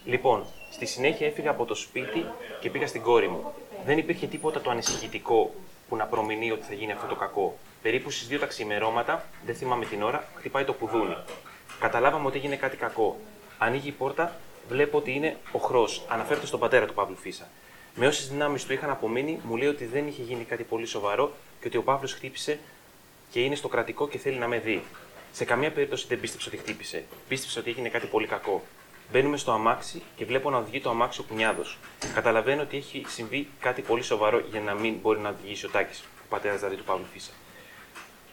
[0.05, 2.25] Λοιπόν, στη συνέχεια έφυγα από το σπίτι
[2.59, 3.53] και πήγα στην κόρη μου.
[3.85, 5.53] Δεν υπήρχε τίποτα το ανησυχητικό
[5.89, 7.57] που να προμηνύει ότι θα γίνει αυτό το κακό.
[7.81, 11.17] Περίπου στις 2 τα ξημερώματα, δεν θυμάμαι την ώρα, χτυπάει το κουδούνι.
[11.79, 13.19] Καταλάβαμε ότι έγινε κάτι κακό.
[13.57, 14.35] Ανοίγει η πόρτα,
[14.67, 15.87] βλέπω ότι είναι ο χρό.
[16.07, 17.47] Αναφέρεται στον πατέρα του Παύλου Φίσα.
[17.99, 21.33] Με όσε δυνάμεις του είχαν απομείνει, μου λέει ότι δεν είχε γίνει κάτι πολύ σοβαρό
[21.61, 22.59] και ότι ο Παύλος χτύπησε
[23.31, 24.83] και είναι στο κρατικό και θέλει να με δει.
[25.31, 27.03] Σε καμία περίπτωση δεν πίστεψε ότι χτύπησε.
[27.27, 28.63] Πίστεψε ότι έγινε κάτι πολύ κακό.
[29.11, 31.77] Μπαίνουμε στο αμάξι και βλέπω να οδηγεί το αμάξι ο κουνιάδος.
[32.13, 35.99] Καταλαβαίνω ότι έχει συμβεί κάτι πολύ σοβαρό για να μην μπορεί να οδηγήσει ο Τάκη,
[36.03, 37.31] ο πατέρας δηλαδή του Παύλου Φίσα.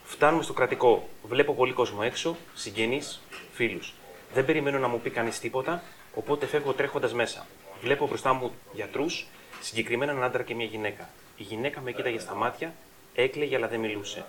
[0.04, 1.08] Φτάνουμε στο κρατικό.
[1.22, 3.20] Βλέπω πολύ κόσμο έξω, συγγενείς,
[3.52, 3.94] φίλους.
[4.34, 5.82] Δεν περιμένω να μου πει κανείς τίποτα,
[6.14, 7.46] οπότε φεύγω τρέχοντας μέσα.
[7.80, 9.26] Βλέπω μπροστά μου γιατρούς,
[9.64, 11.08] συγκεκριμένα έναν άντρα και μια γυναίκα.
[11.36, 12.74] Η γυναίκα με κοίταγε στα μάτια,
[13.14, 14.24] έκλαιγε αλλά δεν μιλούσε.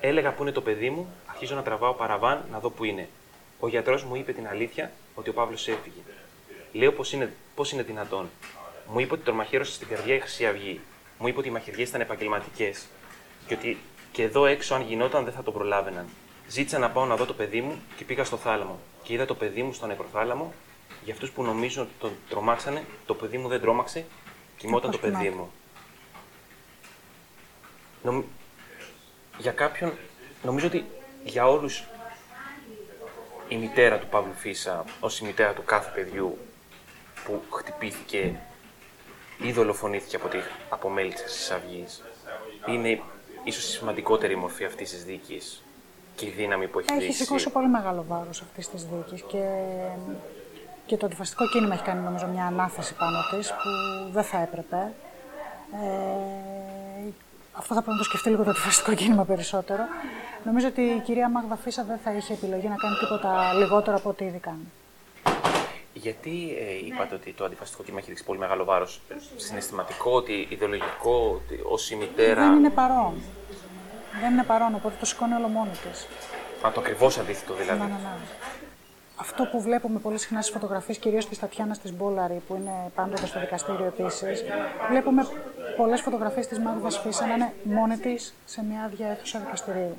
[0.00, 3.08] Έλεγα που είναι το παιδί μου, αρχίζω να τραβάω παραβάν να δω που είναι.
[3.60, 6.00] Ο γιατρός μου είπε την αλήθεια ότι ο Παύλος έφυγε.
[6.72, 8.30] Λέω πώς είναι, πώς είναι δυνατόν.
[8.92, 10.80] Μου είπε ότι τον μαχαίρωσε στην καρδιά η Χρυσή Αυγή.
[11.18, 12.86] Μου είπε ότι οι μαχαιριές ήταν επαγγελματικές
[13.46, 13.78] και ότι
[14.12, 16.06] και εδώ έξω, αν γινόταν, δεν θα το προλάβαιναν.
[16.48, 18.78] Ζήτησα να πάω να δω το παιδί μου και πήγα στο θάλαμο.
[19.02, 20.52] Και είδα το παιδί μου στο νεκροθάλαμο.
[21.04, 24.04] Για αυτούς που νομίζουν ότι τον τρομάξανε, το παιδί μου δεν τρόμαξε.
[24.58, 25.50] Κοιμόταν το παιδί μου.
[28.02, 28.22] Νομ...
[29.38, 29.92] Για κάποιον,
[30.42, 30.84] νομίζω ότι
[31.24, 31.84] για όλους
[33.48, 36.38] η μητέρα του Παύλου Φίσα, ως η μητέρα του κάθε παιδιού
[37.24, 38.40] που χτυπήθηκε
[39.42, 42.02] ή δολοφονήθηκε από, τη, από μέλη της Αυγής,
[42.66, 43.02] είναι
[43.44, 45.62] ίσως η σημαντικότερη μορφή αυτής της δίκης
[46.14, 49.44] και η δύναμη που έχει, έχει σηκώσει πολύ μεγάλο βάρος αυτής της δίκης και,
[50.88, 53.68] και το αντιφασιστικό κίνημα έχει κάνει νομίζω μια ανάθεση πάνω της που
[54.12, 54.92] δεν θα έπρεπε.
[55.72, 57.10] Ε,
[57.52, 59.82] αυτό θα πρέπει να το σκεφτεί λίγο το αντιφασιστικό κίνημα περισσότερο.
[60.44, 64.08] Νομίζω ότι η κυρία Μάγδα Φίσα δεν θα είχε επιλογή να κάνει τίποτα λιγότερο από
[64.08, 64.72] ό,τι ήδη κάνει.
[65.92, 69.00] Γιατί ε, είπατε ότι το αντιφασιστικό κίνημα έχει ρίξει πολύ μεγάλο βάρος,
[69.36, 72.42] συναισθηματικό, ότι ιδεολογικό, ότι ως η μητέρα.
[72.42, 73.14] Δεν είναι παρόν.
[74.20, 76.06] Δεν είναι παρόν, οπότε το σηκώνει όλο μόνο της.
[76.66, 77.78] Α, το ακριβώς αντίθετο δηλαδή.
[77.80, 78.57] Ναι, ναι, ναι.
[79.20, 83.26] Αυτό που βλέπουμε πολύ συχνά στις φωτογραφίες, κυρίως της Τατιάνα της Μπόλαρη, που είναι πάντοτε
[83.26, 84.44] στο δικαστήριο επίσης,
[84.90, 85.26] βλέπουμε
[85.76, 89.96] πολλές φωτογραφίες της Μάγδα Φίσα να είναι μόνη της σε μια άδεια αίθουσα δικαστηρίου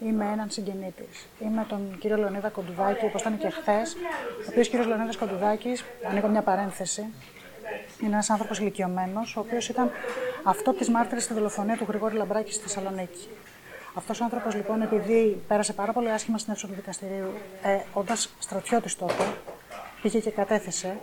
[0.00, 3.94] ή με έναν συγγενή τη, ή με τον κύριο Λεωνίδα Κοντουδάκη, όπως ήταν και χθες,
[3.94, 7.06] ο οποίος κύριος Λεωνίδας Κοντουδάκης, ανοίγω μια παρένθεση,
[8.02, 9.90] είναι ένας άνθρωπος ηλικιωμένος, ο οποίος ήταν
[10.42, 13.28] αυτό τη μάρτυρε στη δολοφονία του Γρηγόρη Λαμπράκη στη Θεσσαλονίκη.
[13.94, 18.30] Αυτός ο άνθρωπος λοιπόν, επειδή πέρασε πάρα πολύ άσχημα στην αίθουσα του δικαστηρίου, ε, όντας
[18.38, 19.34] στρατιώτης τότε,
[20.02, 21.00] πήγε και κατέθεσε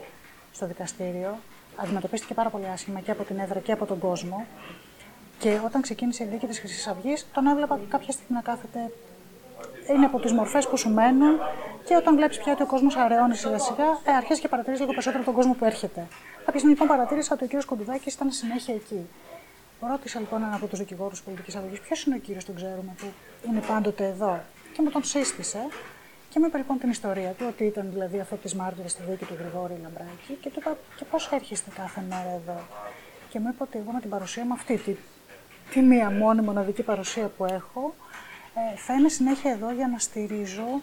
[0.52, 1.38] στο δικαστήριο,
[1.76, 4.46] αντιμετωπίστηκε πάρα πολύ άσχημα και από την έδρα και από τον κόσμο
[5.40, 8.92] Και όταν ξεκίνησε η δίκη της Χρυσής Αυγής, τον έβλεπα κάποια στιγμή να κάθεται.
[9.90, 11.40] Είναι από τις μορφές που σου μένουν
[11.86, 14.92] και όταν βλέπεις πια ότι ο κόσμος αραιώνει σιγά σιγά, ε, αρχίζει και παρατηρείς λίγο
[14.92, 16.08] περισσότερο τον κόσμο που έρχεται.
[16.38, 17.66] Κάποια στιγμή λοιπόν παρατήρησα ότι ο κ.
[17.66, 19.08] Κοντουδάκης ήταν συνέχεια εκεί.
[19.80, 23.06] Ρώτησα λοιπόν έναν από τους δικηγόρους πολιτικής αγωγή, ποιος είναι ο κύριος, τον ξέρουμε, που
[23.50, 25.60] είναι πάντοτε εδώ; Και μου τον σύστησε.
[26.30, 29.26] Και μου είπε λοιπόν την ιστορία του, ότι ήταν δηλαδή αυτό της μάρτυρας στη δίκη
[29.26, 30.34] του Γρηγόρη Λαμπράκη.
[30.42, 32.60] Και του είπα, και πώς έρχεστε κάθε μέρα εδώ;
[33.30, 34.96] Και μου είπε ότι εγώ με την παρουσία μου αυτή, τη,
[35.72, 37.96] τη μία μόνη μοναδική παρουσία που έχω,
[38.56, 40.82] ε, θα είμαι συνέχεια εδώ για να στηρίζω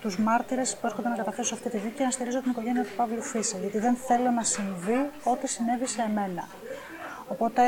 [0.00, 2.90] τους μάρτυρες που έρχονται να καταθέσω αυτή τη δίκη και να στηρίζω την οικογένεια του
[2.96, 3.58] Παύλου Φίσα.
[3.58, 6.48] Γιατί δεν θέλω να συμβεί ό,τι συνέβη σε εμένα.
[7.28, 7.62] Οπότε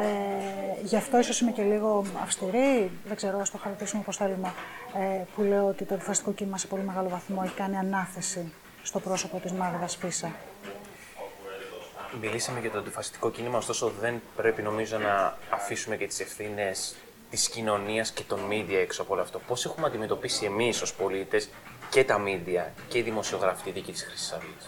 [0.00, 4.52] ε, γι' αυτό ίσως είμαι και λίγο αυστηρή, δεν ξέρω, ας το χαρακτηρίσουμε όπως θέλουμε,
[4.94, 9.00] ε, που λέω ότι το αντιφασιστικό κίνημα σε πολύ μεγάλο βαθμό έχει κάνει ανάθεση στο
[9.00, 10.32] πρόσωπο της Μάγδας Φίσα.
[12.20, 16.94] Μιλήσαμε για το αντιφασιστικό κίνημα, ωστόσο δεν πρέπει νομίζω να αφήσουμε και τις ευθύνες
[17.30, 19.38] της κοινωνίας και των media έξω από όλο αυτό.
[19.38, 21.48] Πώς έχουμε αντιμετωπίσει εμείς ως πολίτες
[21.90, 24.66] και τα media και οι δημοσιογράφοι τη δίκη της Χρυσής Αυγής;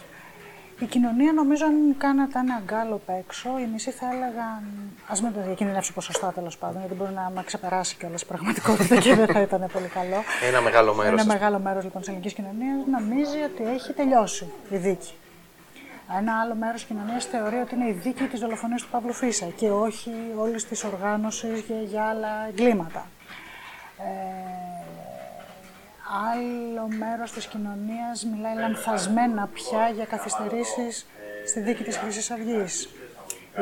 [0.80, 4.62] Η κοινωνία νομίζω αν κάνατε ένα γκάλωπ έξω, οι μισοί θα έλεγαν.
[5.06, 8.96] Α μην το διακινδυνεύσω ποσοστά τέλος πάντων, γιατί μπορεί να με ξεπεράσει κιόλας η πραγματικότητα
[8.96, 10.22] και δεν θα ήταν πολύ καλό.
[10.48, 11.20] Ένα μεγάλο μέρος.
[11.20, 15.12] Ένα μεγάλο μέρος λοιπόν της ελληνικής κοινωνίας νομίζει ότι έχει τελειώσει η δίκη.
[16.18, 19.46] Ένα άλλο μέρος της κοινωνίας θεωρεί ότι είναι η δίκη της δολοφονίας του Παύλου Φίσα
[19.46, 23.06] και όχι όλης της οργάνωσης για, για άλλα εγκλήματα.
[23.98, 24.77] Ε,
[26.30, 31.06] άλλο μέρος της κοινωνίας μιλάει λανθασμένα πια για καθυστερήσεις
[31.46, 32.88] στη δίκη της Χρυσής Αυγής.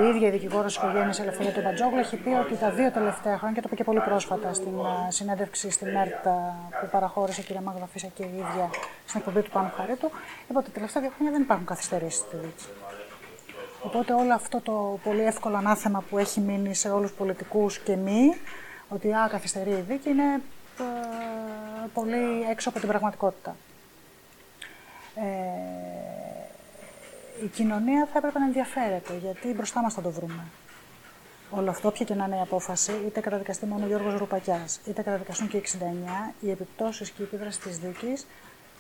[0.00, 3.38] Η ίδια η δικηγόρος της οικογένειας Ελευθερία του Μπατζόγλου έχει πει ότι τα δύο τελευταία
[3.38, 4.72] χρόνια, και το είπε και πολύ πρόσφατα στην
[5.08, 8.70] συνέντευξη στην ΕΡΤΑ που παραχώρησε η κυρία Μάγδα Φίσα και η ίδια
[9.06, 10.10] στην εκπομπή του Πάνου Χαρίτου,
[10.48, 12.64] είπε ότι τα τελευταία δύο χρόνια δεν υπάρχουν καθυστερήσεις στη δίκη.
[13.82, 17.96] Οπότε όλο αυτό το πολύ εύκολο ανάθεμα που έχει μείνει σε όλους τους πολιτικούς και
[17.96, 18.36] μη,
[18.88, 20.40] ότι α, καθυστερεί η δίκη, είναι
[20.78, 20.84] ε,
[21.94, 23.56] πολύ έξω από την πραγματικότητα.
[25.14, 25.84] Ε,
[27.44, 30.44] η κοινωνία θα έπρεπε να ενδιαφέρεται, γιατί μπροστά μας θα το βρούμε.
[31.50, 35.02] Όλο αυτό, όποια και να είναι η απόφαση, είτε καταδικαστεί μόνο ο Γιώργος Ρουπακιάς, είτε
[35.02, 38.26] καταδικαστούν και 69, οι επιπτώσεις και η επίδραση της δίκης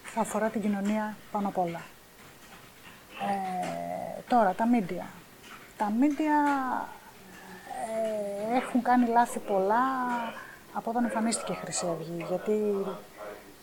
[0.02, 1.80] θα αφορά την κοινωνία πάνω απ' όλα.
[3.28, 5.06] Ε, τώρα, τα μίντια.
[5.76, 6.34] Τα μίντια
[8.52, 9.84] ε, έχουν κάνει λάθη πολλά,
[10.76, 12.24] από όταν εμφανίστηκε η Χρυσή Αυγή.
[12.28, 12.86] Γιατί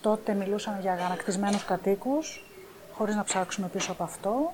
[0.01, 2.45] τότε μιλούσαν για αγανακτισμένους κατοίκους,
[2.93, 4.53] χωρίς να ψάξουμε πίσω από αυτό.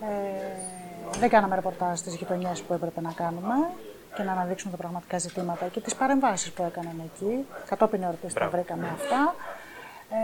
[0.00, 3.54] Ε, δεν κάναμε ρεπορτάζ στις γειτονιές που έπρεπε να κάνουμε
[4.16, 7.46] και να αναδείξουμε τα πραγματικά ζητήματα και τις παρεμβάσεις που έκαναν εκεί.
[7.66, 9.34] Κατόπιν εορτής τα βρήκαμε αυτά.
[10.10, 10.16] Ε,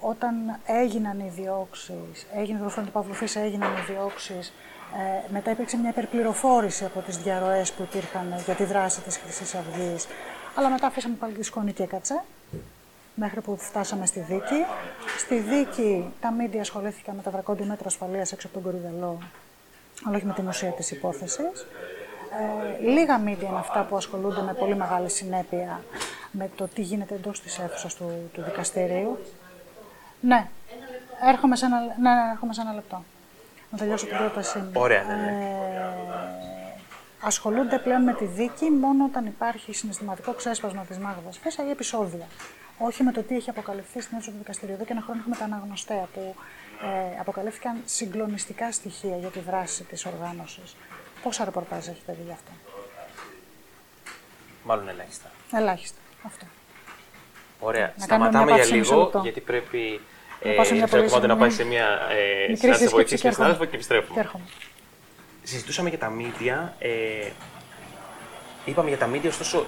[0.00, 0.34] όταν
[0.66, 4.52] έγιναν οι διώξεις, έγινε το του Παύλου έγιναν οι διώξεις
[4.96, 9.54] ε, μετά υπήρξε μια υπερπληροφόρηση από τις διαρροές που υπήρχαν για τη δράση της χρυσής
[9.54, 10.06] αυγής.
[10.54, 12.22] Αλλά μετά αφήσαμε πάλι τη σκόνη και έκατσε,
[13.14, 14.64] μέχρι που φτάσαμε στη δίκη.
[15.18, 19.18] Στη δίκη τα μίντια ασχολήθηκαν με τα βρακόντια μέτρα ασφαλείας έξω από τον Κορυδελό,
[20.04, 21.66] αλλά όχι με την ουσία της υπόθεσης.
[22.80, 25.84] Ε, λίγα μίντια είναι αυτά που ασχολούνται με πολύ μεγάλη συνέπεια
[26.30, 29.18] με το τι γίνεται εντός της αίθουσας του, του δικαστηρίου.
[30.20, 30.48] Ναι,
[31.28, 33.02] έρχομαι σε ένα, ναι, ναι, έρχομαι σε ένα λεπτό
[33.72, 34.70] να τελειώσω την πρότασή μου.
[34.72, 35.30] Ωραία, ναι, ναι.
[35.30, 35.92] Ε,
[37.20, 42.26] ασχολούνται πλέον με τη δίκη μόνο όταν υπάρχει συναισθηματικό ξέσπασμα της Μάγδας Φέσα ή επεισόδια.
[42.78, 44.74] Όχι με το τι έχει αποκαλυφθεί στην αίθουσα του δικαστηρίου.
[44.74, 46.34] Εδώ και ένα χρόνο έχουμε τα αναγνωστέα που
[46.82, 50.76] ε, αποκαλύφθηκαν συγκλονιστικά στοιχεία για τη δράση της οργάνωσης.
[51.22, 52.50] Πόσα ρεπορτάζ έχετε δει γι' αυτό;
[54.64, 55.30] Μάλλον ελάχιστα.
[55.52, 55.98] Ελάχιστα.
[56.22, 56.46] Αυτό.
[57.60, 57.92] Ωραία.
[57.96, 60.00] Να Σταματάμε για λίγο, γιατί πρέπει
[60.42, 61.86] ε, να πάει σε μια
[62.50, 64.26] ε, συνάντηση βοηθήσει και συνάδελφο και επιστρέφουμε.
[65.42, 66.74] Συζητούσαμε για τα μίντια.
[66.78, 66.90] Ε,
[68.64, 69.66] είπαμε για τα μίντια, ωστόσο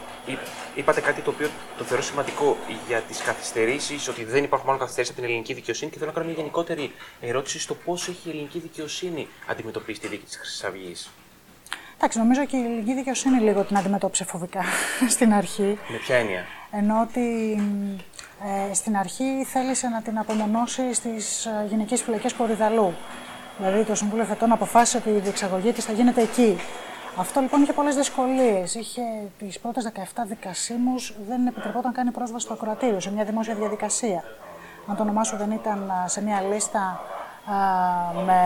[0.74, 2.56] είπατε κάτι το οποίο το θεωρώ σημαντικό
[2.88, 6.16] για τις καθυστερήσεις, ότι δεν υπάρχουν μάλλον καθυστερήσεις από την ελληνική δικαιοσύνη και θέλω να
[6.16, 10.64] κάνω μια γενικότερη ερώτηση στο πώς έχει η ελληνική δικαιοσύνη αντιμετωπίσει τη δίκη της Χρυσής
[10.64, 11.10] Αυγής.
[11.96, 14.64] Εντάξει, νομίζω και η ελληνική δικαιοσύνη λίγο την αντιμετώπισε φοβικά
[15.14, 15.78] στην αρχή.
[15.88, 17.20] Με ποια έννοια; Ενώ ότι
[18.42, 22.94] ε, στην αρχή θέλησε να την απομονώσει στις ε, γυναικείες φυλακές Κορυδαλού.
[23.58, 26.56] Δηλαδή το Συμβούλιο Φετών αποφάσισε ότι η διεξαγωγή της θα γίνεται εκεί.
[27.16, 28.74] Αυτό λοιπόν είχε πολλές δυσκολίες.
[28.74, 29.02] Είχε
[29.38, 34.24] τις πρώτες 17 δικασίμους, δεν επιτρεπόταν καν η πρόσβαση στο ακροατήριο, σε μια δημόσια διαδικασία.
[34.86, 37.00] Αν το όνομά σου δεν ήταν σε μια λίστα
[38.26, 38.38] με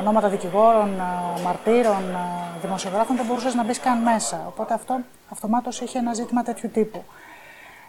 [0.00, 1.02] ονόματα δικηγόρων,
[1.44, 2.16] μαρτύρων,
[2.62, 4.44] δημοσιογράφων, δεν μπορούσες να μπεις καν μέσα.
[4.46, 7.04] Οπότε αυτό αυτομάτως είχε ένα ζήτημα τέτοιου τύπου.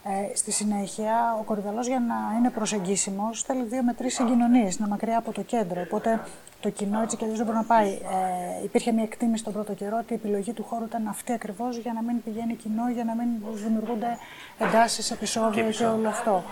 [0.10, 4.88] Ε, στη συνέχεια, ο κορυδαλός για να είναι προσεγγίσιμος θέλει δύο με τρεις συγκοινωνίες, να
[4.88, 5.82] μακριά από το κέντρο.
[5.82, 6.22] Οπότε
[6.60, 7.88] το κοινό έτσι και αλλιώς δεν μπορεί να πάει.
[7.88, 11.78] Ε, υπήρχε μια εκτίμηση τον πρώτο καιρό ότι η επιλογή του χώρου ήταν αυτή ακριβώς
[11.78, 14.17] για να μην πηγαίνει κοινό, για να μην δημιουργούνται
[14.58, 16.43] εντάσεις, επεισόδια και, και όλο αυτό.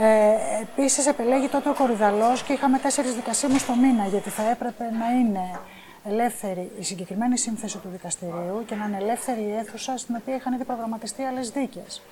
[0.00, 4.84] Ε, Επίσης, επιλέγει τότε ο κορυδαλός και είχαμε τέσσερις δικασίμους το μήνα, γιατί θα έπρεπε
[4.84, 5.60] να είναι
[6.04, 10.52] ελεύθερη η συγκεκριμένη σύνθεση του δικαστηρίου και να είναι ελεύθερη η αίθουσα στην οποία είχαν
[10.52, 12.02] ήδη προγραμματιστεί άλλες δίκες.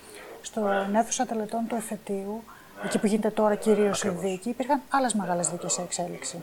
[0.43, 2.43] Στον αίθουσα τελετών του εφετείου,
[2.85, 6.43] εκεί που γίνεται τώρα κυρίως η δίκη, υπήρχαν άλλες μεγάλες δίκες σε εξέλιξη.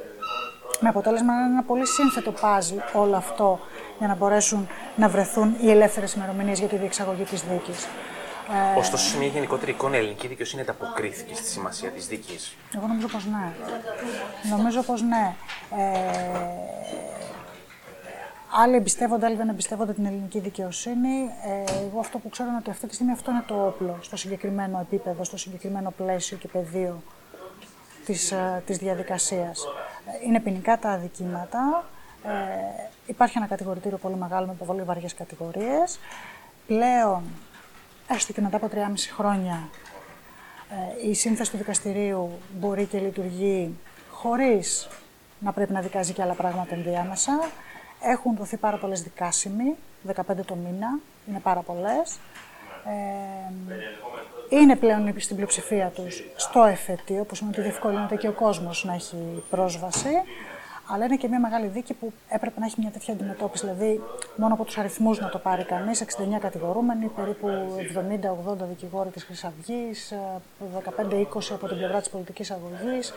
[0.80, 3.60] Με αποτέλεσμα να είναι ένα πολύ σύνθετο παζλ όλο αυτό
[3.98, 7.88] για να μπορέσουν να βρεθούν οι ελεύθερες ημερομηνίες για τη διεξαγωγή της δίκης.
[8.76, 12.56] Ε, Ωστόσο, σε μια γενικότερη εικόνα, η ελληνική δικαιοσύνη ανταποκρίθηκε στη σημασία της δίκης.
[12.76, 13.54] Εγώ νομίζω πως ναι.
[14.50, 15.36] Νομίζω πως ναι.
[15.78, 15.80] Ε,
[18.52, 21.30] Άλλοι εμπιστεύονται, άλλοι δεν εμπιστεύονται την ελληνική δικαιοσύνη.
[21.46, 24.18] Ε, εγώ αυτό που ξέρω είναι ότι αυτή τη στιγμή αυτό είναι το όπλο στο
[24.18, 27.02] συγκεκριμένο επίπεδο, στο συγκεκριμένο πλαίσιο και πεδίο
[28.06, 29.66] της, ε, της διαδικασίας.
[30.06, 31.86] Ε, είναι ποινικά τα αδικήματα.
[32.24, 32.30] Ε,
[33.06, 36.00] υπάρχει ένα κατηγορητήριο πολύ μεγάλο με πολύ βαριές κατηγορίες.
[36.68, 37.24] Πλέον,
[38.08, 39.70] έστω και μετά από 3,5 χρόνια,
[41.04, 43.78] ε, η σύνθεση του δικαστηρίου μπορεί και λειτουργεί
[44.12, 44.88] χωρίς
[45.40, 47.34] να πρέπει να δικάζει και άλλα πράγματα ενδιάμεσα.
[48.02, 49.76] Έχουν δοθεί πάρα πολλές δικάσιμοι,
[50.08, 52.20] 15 το μήνα, είναι πάρα πολλές.
[52.86, 53.54] Ε,
[54.50, 58.94] είναι πλέον στην πλειοψηφία τους στο εφετείο, που σημαίνει ότι διευκολύνεται και ο κόσμος να
[58.94, 60.10] έχει πρόσβαση.
[60.92, 63.66] Αλλά είναι και μια μεγάλη δίκη που έπρεπε να έχει μια τέτοια αντιμετώπιση.
[63.66, 64.02] Δηλαδή,
[64.36, 69.44] μόνο από τους αριθμούς να το πάρει κανείς, 69 κατηγορούμενοι, περίπου 70-80 δικηγόροι της Χρυσής
[69.44, 70.14] Αυγής,
[70.60, 73.14] 15-20 από την πλευρά της πολιτικής αγωγής.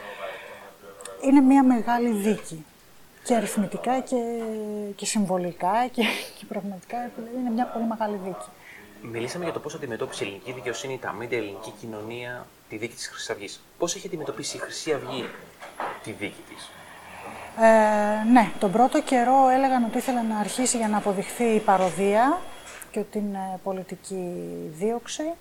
[1.25, 2.65] Είναι μια μεγάλη δίκη
[3.25, 4.17] και αριθμητικά και,
[4.97, 6.03] και συμβολικά και,
[6.39, 8.47] και πραγματικά είναι μια πολύ μεγάλη δίκη.
[9.03, 12.95] Μιλήσαμε για το πώς αντιμετώπισε η ελληνική δικαιοσύνη, τα μίντια, η ελληνική κοινωνία, τη δίκη
[12.95, 13.63] της Χρυσής Αυγής.
[13.79, 15.25] Πώς έχει αντιμετωπίσει η Χρυσή Αυγή
[16.03, 16.71] τη δίκη της;
[17.61, 22.41] Ε, ναι, τον πρώτο καιρό έλεγαν ότι ήθελε να αρχίσει για να αποδειχθεί η παροδία
[22.91, 24.43] και ότι είναι πολιτική
[24.79, 25.33] δίωξη.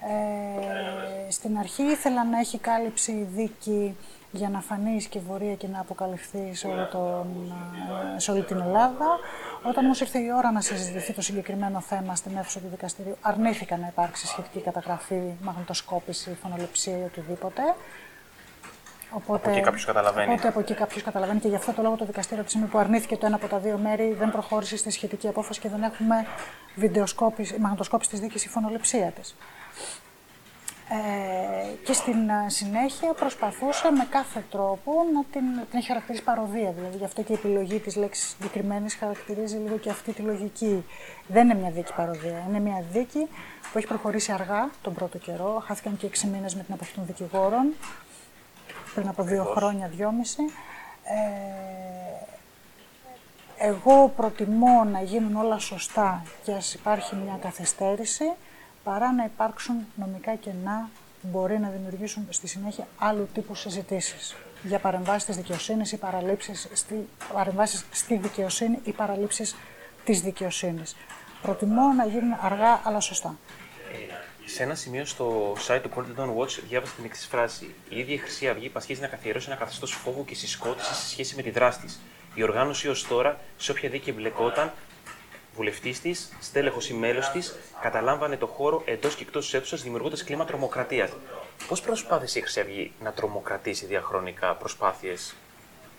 [0.00, 3.96] Ε, στην αρχή ήθελα να έχει κάλυψη η δίκη
[4.30, 7.52] για να φανείς η σκευωρία και να αποκαλυφθείς σε, όλο τον,
[8.16, 9.06] ε, σε όλη την Ελλάδα.
[9.62, 13.80] Όταν όμως ήρθε η ώρα να συζητηθεί το συγκεκριμένο θέμα στην αίθουσα του δικαστηρίου, αρνήθηκαν
[13.80, 17.62] να υπάρξει σχετική καταγραφή, μαγνητοσκόπηση, φωνοληψία ή οτιδήποτε.
[19.10, 20.32] Οπότε, από εκεί κάποιος καταλαβαίνει.
[20.32, 22.78] Οπότε από εκεί κάποιος καταλαβαίνει και γι' αυτό το λόγο το δικαστήριο τη στιγμή που
[22.78, 26.26] αρνήθηκε το ένα από τα δύο μέρη δεν προχώρησε στη σχετική απόφαση και δεν έχουμε
[26.74, 29.36] βιντεοσκόπηση, μαγνητοσκόπηση της δίκης ή φωνοληψία της.
[30.90, 36.72] Ε, και στην ε, συνέχεια προσπαθούσε με κάθε τρόπο να την, την έχει χαρακτηρίσει παροδία.
[36.72, 40.84] Δηλαδή, γι' αυτό και η επιλογή της λέξης συγκεκριμένης χαρακτηρίζει λίγο και αυτή τη λογική.
[41.26, 42.44] Δεν είναι μια δίκη παροδία.
[42.48, 43.28] Είναι μια δίκη
[43.72, 45.62] που έχει προχωρήσει αργά τον πρώτο καιρό.
[45.66, 47.74] Χάθηκαν και έξι μήνες με την αποχή των δικηγόρων,
[48.94, 50.42] πριν από δύο χρόνια, δυόμιση.
[51.04, 51.66] Ε,
[53.66, 58.24] εγώ προτιμώ να γίνουν όλα σωστά και ας υπάρχει μια καθυστέρηση
[58.88, 64.78] παρά να υπάρξουν νομικά κενά που μπορεί να δημιουργήσουν στη συνέχεια άλλου τύπου συζητήσεις για
[64.78, 69.56] παρεμβάσεις της δικαιοσύνης ή παραλήψεις στη, παρεμβάσεις στη δικαιοσύνη ή παραλήψεις
[70.04, 70.96] της δικαιοσύνης.
[71.42, 73.38] Προτιμώ να γίνουν αργά αλλά σωστά.
[73.92, 77.74] Ε, σε ένα σημείο στο site του Portland Watch διάβασα την εξής φράση.
[77.88, 81.36] Η ίδια η Χρυσή Αυγή πασχίζει να καθιερώσει ένα καθεστώς φόβου και συσκότηση σε σχέση
[81.36, 82.00] με τη δράση της.
[82.34, 84.72] Η οργάνωση ως τώρα, σε όποια δίκη εμπλεκόταν,
[85.58, 90.24] βουλευτής της, στέλεχος ή μέλο της, καταλάμβανε το χώρο εντός και εκτός της αίθουσας, δημιουργώντας
[90.24, 91.10] κλίμα τρομοκρατίας.
[91.68, 95.34] Πώς προσπάθησε η Χρυσή Αυγή να τρομοκρατήσεις διαχρονικά προσπάθειες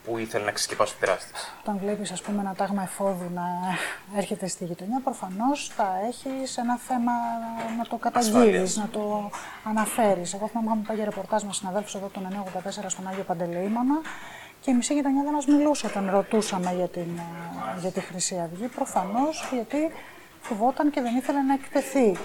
[0.06, 3.44] που ήθελε να ξεσκεπάσει τη δράση της; Όταν βλέπεις, ας πούμε, ένα τάγμα εφόδου να
[4.18, 7.12] έρχεται στη γειτονιά, προφανώς θα έχεις ένα θέμα
[7.78, 9.30] να το καταγγείλεις, να το
[9.64, 10.34] αναφέρεις.
[10.34, 14.02] Εγώ θυμάμαι, είχαμε πάει για ρεπορτάζ με συναδέλφους εδώ τον 984 στον Άγιο Παντελεήμονα
[14.62, 18.40] και η μισή γειτονιά δεν μας μιλούσε όταν ρωτούσαμε για, την, ε, για τη Χρυσή
[18.40, 18.68] Αυγή.
[18.68, 19.92] Προφανώς γιατί
[20.42, 22.18] φοβόταν και δεν ήθελε να εκτεθεί.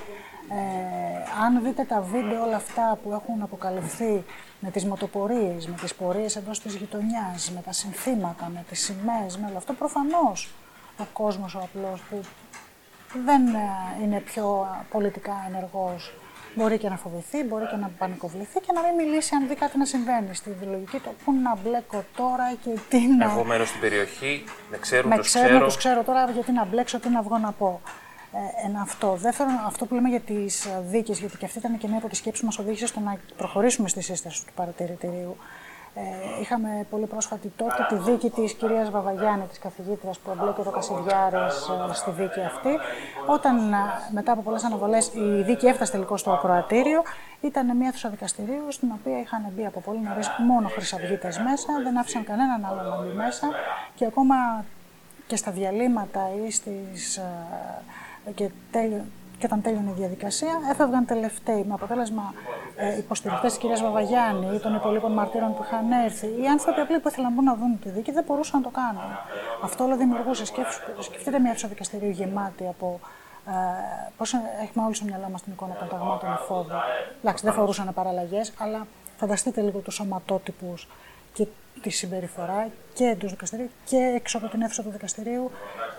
[0.51, 4.25] Ε, αν δείτε τα βίντεο όλα αυτά που έχουν αποκαλυφθεί
[4.61, 9.39] με τις μοτοπορίες, με τις πορείες εντός της γειτονιάς, με τα συνθήματα, με τις σημαίες,
[9.39, 10.51] με όλο αυτό, προφανώς
[10.99, 12.21] ο κόσμος ο απλός που
[13.25, 16.15] δεν ε, είναι πιο πολιτικά ενεργός
[16.55, 19.79] Μπορεί και να φοβηθεί, μπορεί και να πανικοβληθεί και να μην μιλήσει αν δει κάτι
[19.79, 20.35] να συμβαίνει.
[20.35, 23.25] Στη λογική του, πού να μπλέκω τώρα και τι να.
[23.25, 25.77] Εγώ μένω στην περιοχή, με ξέρουν, με ξέρουν, ξέρω.
[25.77, 27.81] ξέρω τώρα γιατί να μπλέξω, τι να βγω να πω.
[28.33, 29.15] Ε, ένα αυτό.
[29.15, 32.19] Δεύτερον, αυτό που λέμε για τις δίκε, γιατί και αυτή ήταν και μία από τις
[32.19, 35.37] σκέψεις που μας οδήγησε στο να προχωρήσουμε στη σύσταση του παρατηρητηρίου.
[35.97, 40.71] Ε, είχαμε πολύ πρόσφατη τότε τη δίκη της κυρίας Βαβαγιάννη, της καθηγήτριας που εμπλέκεται ο
[40.71, 42.79] Κασιδιάρης ε, στη δίκη αυτή.
[43.27, 43.77] Όταν ε,
[44.13, 47.03] μετά από πολλές αναβολές η δίκη έφτασε τελικώς στο ακροατήριο,
[47.41, 51.99] ήταν μια αίθουσα δικαστηρίου στην οποία είχαν μπει από πολύ νωρίς μόνο χρυσαυγίτες μέσα, δεν
[51.99, 53.49] άφησαν κανέναν άλλο να μπει μέσα
[53.95, 54.65] και ακόμα
[55.27, 57.21] και στα διαλύματα ή στις,
[58.35, 58.51] και
[59.45, 62.35] και όταν τέλειωνε η διαδικασία, έφευγαν τελευταίοι με αποτέλεσμα
[62.77, 66.27] ε, υποστηρικτές τη κυρίας Βαβαγιάννη ή των υπολείπων μαρτύρων που είχαν έρθει.
[66.27, 69.11] Οι άνθρωποι απλοί που ήθελαν να δουν τη δίκη δεν μπορούσαν να το κάνουν.
[69.63, 70.45] Αυτό όλο δημιουργούσε.
[71.01, 73.01] Σκεφτείτε μια αίθουσα δικαστηρίου γεμάτη από.
[73.47, 73.53] Ε,
[74.17, 76.71] Πώς έχουμε όλοι στο μυαλό μας την εικόνα των ταγμάτων εφόδου.
[77.21, 78.87] Εντάξει, δεν φορούσαν παραλλαγές, αλλά
[79.17, 80.75] φανταστείτε λίγο τους σωματότυπου
[81.35, 81.47] και
[81.83, 85.51] τη συμπεριφορά και εντός δικαστηρίου και έξω από την αίθουσα του δικαστηρίου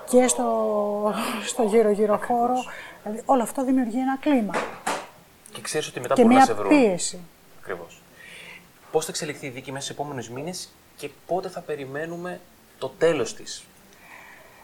[0.10, 1.14] και στο,
[1.46, 2.56] στο γύρω-γύρω χώρο.
[3.04, 4.54] Δηλαδή όλο αυτό δημιουργεί ένα κλίμα.
[5.52, 6.70] Και ξέρεις ότι μετά και μπορούν να σε βρουν.
[6.70, 7.20] πίεση.
[7.60, 8.02] Ακριβώς.
[8.92, 12.40] Πώς θα εξελιχθεί η δίκη μέσα στου επόμενους μήνες και πότε θα περιμένουμε
[12.78, 13.64] το τέλος της.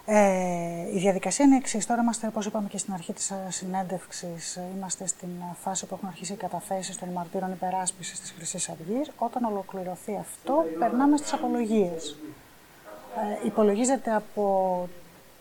[0.05, 1.85] Ε, η διαδικασία είναι εξής.
[1.85, 5.29] Τώρα είμαστε, όπως είπαμε και στην αρχή της συνέντευξης, είμαστε στην
[5.61, 9.11] φάση που έχουν αρχίσει οι καταθέσεις των μαρτύρων υπεράσπισης της Χρυσής Αυγής.
[9.17, 12.17] Όταν ολοκληρωθεί αυτό, περνάμε στις απολογίες.
[13.43, 14.87] Ε, υπολογίζεται από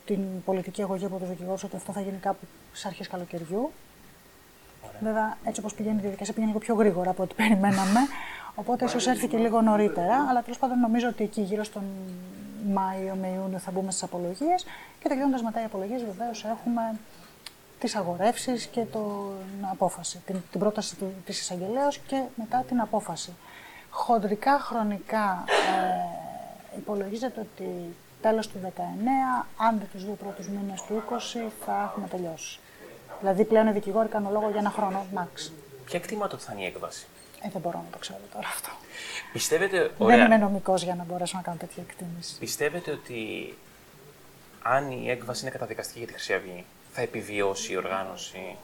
[0.05, 3.71] την πολιτική αγωγή από τους δικηγόρους ότι αυτό θα γίνει κάπου στις αρχές καλοκαιριού.
[5.01, 8.01] Βέβαια, έτσι όπως πηγαίνει η διαδικασία, πηγαίνει λίγο πιο γρήγορα από ό,τι περιμέναμε.
[8.55, 10.27] Οπότε ίσως έρθει και λίγο νωρίτερα.
[10.29, 11.83] Αλλά τέλος πάντων νομίζω ότι εκεί γύρω στον
[12.73, 14.65] Μάιο με Ιούνιο θα μπούμε στις απολογίες.
[15.01, 16.83] Και τελειώνοντας μετά οι απολογίες, βεβαίως έχουμε
[17.79, 20.23] τις αγορεύσεις και την απόφαση.
[20.27, 23.33] Την, την πρόταση της εισαγγελέα και μετά την απόφαση.
[23.91, 28.69] Χοντρικά χρονικά ε, υπολογίζεται ότι τέλος του 19,
[29.57, 32.61] αν δεν τους δύο πρώτους μήνες του 20, θα έχουμε τελειώσει.
[33.21, 35.51] Δηλαδή πλέον οι δικηγόροι κάνουν λόγο για ένα χρόνο, max.
[35.85, 37.07] Ποια εκτιμάται ότι θα είναι η έκβαση;
[37.43, 38.71] Ε, δεν μπορώ να το ξέρω τώρα αυτό.
[39.33, 40.17] Πιστεύετε, ωραία.
[40.17, 42.39] Δεν είμαι νομικός για να μπορέσω να κάνω τέτοια εκτίμηση.
[42.39, 43.55] Πιστεύετε ότι
[44.63, 48.57] αν η έκβαση είναι καταδικαστική για τη Χρυσή Αυγή, θα επιβιώσει η οργάνωση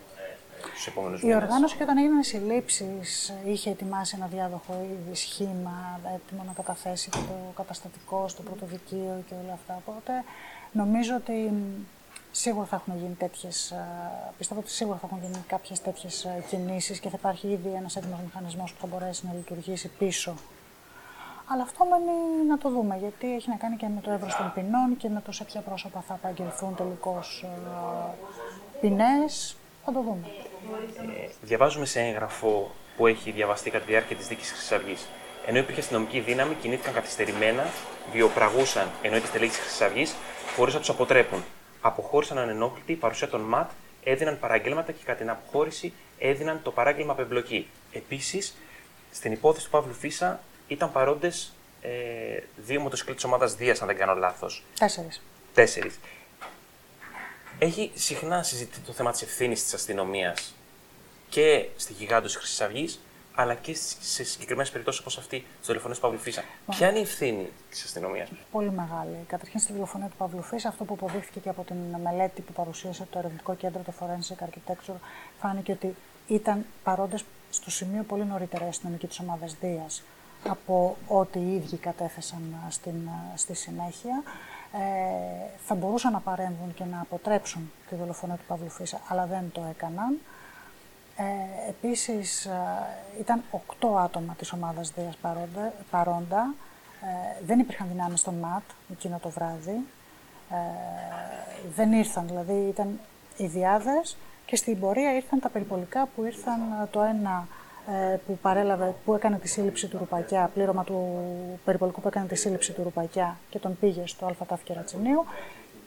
[0.73, 6.01] στους επόμενους Η οργάνωση και όταν έγιναν οι συλλήψεις είχε ετοιμάσει ένα διάδοχο ήδη σχήμα,
[6.15, 9.83] έτοιμο να καταθέσει το καταστατικό στο πρωτοδικείο και όλα αυτά.
[9.87, 10.13] Οπότε
[10.73, 11.53] νομίζω ότι
[12.41, 13.75] σίγουρα θα έχουν γίνει τέτοιες.
[14.39, 18.19] Πιστεύω ότι σίγουρα θα έχουν γίνει κάποιες τέτοιες κινήσεις και θα υπάρχει ήδη ένας έτοιμος
[18.25, 20.35] μηχανισμός που θα μπορέσει να λειτουργήσει πίσω.
[21.49, 24.53] Αλλά αυτό μένει να το δούμε, γιατί έχει να κάνει και με το εύρος των
[24.55, 27.45] ποινών και με το σε ποια πρόσωπα θα απαγγελθούν τελικώς
[28.81, 29.57] ποινές.
[29.85, 30.27] Θα το δούμε.
[31.23, 35.07] Ε, διαβάζουμε σε έγγραφο που έχει διαβαστεί κατά τη διάρκεια της δίκης Χρυσής Αυγής.
[35.47, 37.65] Ενώ υπήρχε αστυνομική δύναμη, κινήθηκαν καθυστερημένα,
[38.13, 40.15] βιοπραγούσαν ενώ τη στελέχη της Χρυσής Αυγής,
[40.57, 41.45] χωρίς να τους αποτρέπουν.
[41.87, 43.71] Αποχώρησαν ανενόχλητοι, η παρουσία των ΜΑΤ
[44.05, 47.69] έδιναν παράγγελματα και κατά την αποχώρηση έδιναν το παράγγελμα απεμπλοκή.
[47.93, 48.57] Επίσης,
[49.13, 51.89] στην υπόθεση του Παύλου Φίσα ήταν παρόντες ε,
[52.57, 54.63] δύο μοτοσυκλέτες ομάδας Δίας, αν δεν κάνω λάθος.
[54.79, 55.23] Τέσσερις.
[55.55, 55.99] Τέσσερις.
[57.59, 60.55] Έχει συχνά συζητηθεί το θέμα της ευθύνης της αστυνομίας
[61.29, 63.01] και στη γιγάντωση τη Χρυσής Αυγής,
[63.39, 66.43] αλλά και σε συγκεκριμένες περιπτώσεις όπως αυτή τη δολοφονία του Παύλου Φίσα.
[66.71, 69.17] Ποια είναι η ευθύνη της αστυνομίας, Πολύ μεγάλη.
[69.27, 73.07] Καταρχήν στη δολοφονία του Παύλου Φίσα, αυτό που αποδείχθηκε και από την μελέτη που παρουσίασε
[73.11, 74.99] το ερευνητικό κέντρο, το Forensic Architecture,
[75.41, 75.95] φάνηκε ότι
[76.27, 80.03] ήταν παρόντες στο σημείο πολύ νωρίτερα η αστυνομική της ομάδας Δίας
[80.49, 84.23] από ό,τι οι ίδιοι κατέθεσαν στην, στη συνέχεια
[84.73, 89.51] ε, θα μπορούσαν να παρέμβουν και να αποτρέψουν τη δολοφονία του Παύλου Φίσα, αλλά δεν
[89.53, 90.19] το έκαναν.
[91.17, 92.51] Ε, επίσης, ε,
[93.21, 95.73] ήταν οκτώ άτομα της ομάδας Δίας παρόντα.
[95.91, 96.55] παρόντα.
[97.03, 98.63] Ε, δεν υπήρχαν δυνάμεις στον ΜΑΤ
[98.93, 99.85] εκείνο το βράδυ.
[100.51, 100.57] Ε,
[101.75, 103.01] δεν ήρθαν, δηλαδή ήταν
[103.37, 107.47] οι διάδες και στην πορεία ήρθαν τα περιπολικά που ήρθαν ε, το ένα
[108.13, 111.19] ε, που παρέλαβε, που έκανε τη σύλληψη του Ρουπακιά, πλήρωμα του
[111.65, 115.25] περιπολικού που έκανε τη σύλληψη του Ρουπακιά και τον πήγε στο ΑΤΑΦ Κερατσινίου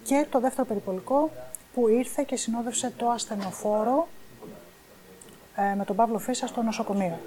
[0.03, 1.29] και το δεύτερο περιπολικό
[1.73, 4.18] που ήρθε και συνόδευσε το ασθενοφόρο ε,
[5.77, 7.19] με τον Παύλο Φίσα στο νοσοκομείο.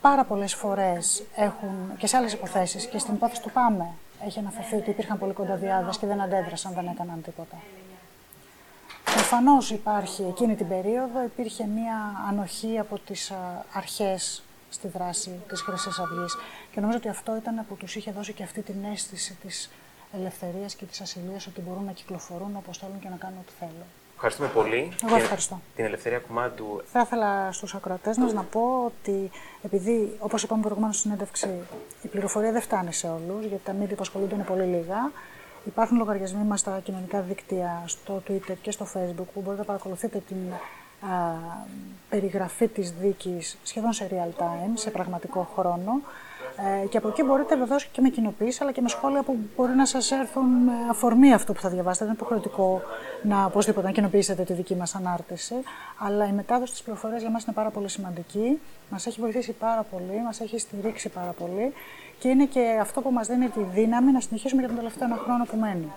[0.00, 3.86] Πάρα πολλές φορές έχουν και σε άλλες υποθέσεις και στην υπόθεση του Πάμε
[4.26, 5.58] έχει αναφερθεί ότι υπήρχαν πολύ κοντά
[6.00, 7.56] και δεν αντέδρασαν, δεν έκαναν τίποτα.
[9.04, 13.32] Προφανώς υπάρχει εκείνη την περίοδο, υπήρχε μία ανοχή από τις
[13.72, 16.36] αρχές στη δράση της χρυσής αυγής.
[16.72, 19.70] Και νομίζω ότι αυτό ήταν που τους είχε δώσει και αυτή την αίσθηση της
[20.12, 23.86] ελευθερίας και της ασυλίας ότι μπορούν να κυκλοφορούν όπως θέλουν και να κάνουν ό,τι θέλουν.
[24.22, 24.92] Ευχαριστούμε πολύ.
[25.06, 25.60] Εγώ ευχαριστώ.
[25.76, 26.82] Την ελευθερία κομμάτου.
[26.92, 29.30] Θα ήθελα στους ακροατές μας να πω ότι
[29.62, 31.48] επειδή, όπως είπαμε προηγουμένως στην συνέντευξη,
[32.02, 35.10] η πληροφορία δεν φτάνει σε όλους, γιατί τα μίδια που ασχολούνται είναι πολύ λίγα.
[35.64, 40.22] Υπάρχουν λογαριασμοί μας στα κοινωνικά δίκτυα, στο Twitter και στο Facebook, που μπορείτε να παρακολουθείτε
[40.28, 41.34] την α,
[42.08, 45.92] περιγραφή της δίκης σχεδόν σε real time, σε πραγματικό χρόνο.
[46.82, 49.74] Ε, και από εκεί μπορείτε βεβαίως και με κοινοποίηση αλλά και με σχόλια που μπορεί
[49.74, 52.04] να σας έρθουν με αφορμή αυτό που θα διαβάσετε.
[52.04, 52.82] Δεν είναι υποχρεωτικό
[53.22, 55.54] να οπωσδήποτε να κοινοποιήσετε τη δική μας ανάρτηση.
[55.98, 58.60] Αλλά η μετάδοση της πληροφορίας για μας είναι πάρα πολύ σημαντική.
[58.90, 61.72] Μας έχει βοηθήσει πάρα πολύ, μας έχει στηρίξει πάρα πολύ
[62.18, 65.16] και είναι και αυτό που μας δίνει τη δύναμη να συνεχίσουμε για τον τελευταίο ένα
[65.16, 65.92] χρόνο που μένει.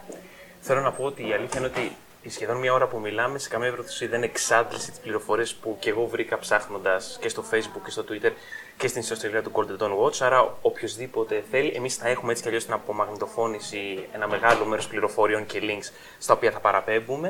[0.62, 1.92] Θέλω να πω ότι η αλήθεια είναι ότι
[2.24, 5.90] η σχεδόν μία ώρα που μιλάμε σε καμία περίπτωση δεν εξάντλησε τις πληροφορίες που και
[5.90, 8.32] εγώ βρήκα ψάχνοντας και στο Facebook και στο Twitter
[8.78, 10.18] και στην ιστοσελίδα του Golden Dawn Watch.
[10.20, 15.46] Άρα, οποιοδήποτε θέλει, εμείς θα έχουμε έτσι κι αλλιώς την απομαγνητοφώνηση ένα μεγάλο μέρος πληροφοριών
[15.46, 17.28] και links στα οποία θα παραπέμπουμε.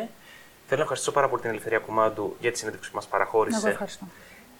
[0.68, 3.58] Θέλω να ευχαριστήσω πάρα πολύ την Ελευθερία Κουμάντου για τη συνέντευξη που μας παραχώρησε.
[3.58, 4.06] Εγώ ευχαριστώ.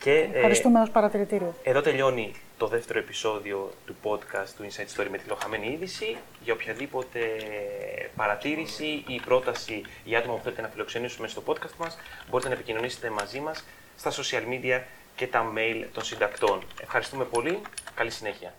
[0.03, 1.53] Και, Ευχαριστούμε ε, ως παρατηρητήριο.
[1.63, 6.17] Εδώ τελειώνει το δεύτερο επεισόδιο του podcast του Inside Story με τη λοχαμένη είδηση.
[6.43, 7.19] Για οποιαδήποτε
[8.15, 11.97] παρατήρηση ή πρόταση για άτομα που θέλετε να φιλοξενήσουμε στο podcast μας,
[12.29, 13.65] μπορείτε να επικοινωνήσετε μαζί μας
[13.97, 14.81] στα social media
[15.15, 16.63] και τα mail των συντακτών.
[16.81, 17.61] Ευχαριστούμε πολύ.
[17.95, 18.53] Καλή συνέχεια.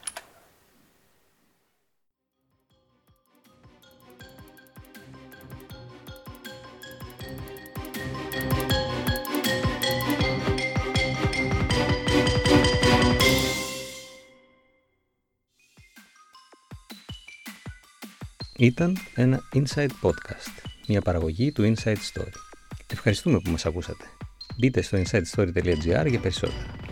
[18.65, 22.33] Ήταν ένα Inside Podcast, μια παραγωγή του Inside Story.
[22.87, 24.05] Ευχαριστούμε που μας ακούσατε.
[24.57, 26.84] Μπείτε στο insidestory.gr για περισσότερα.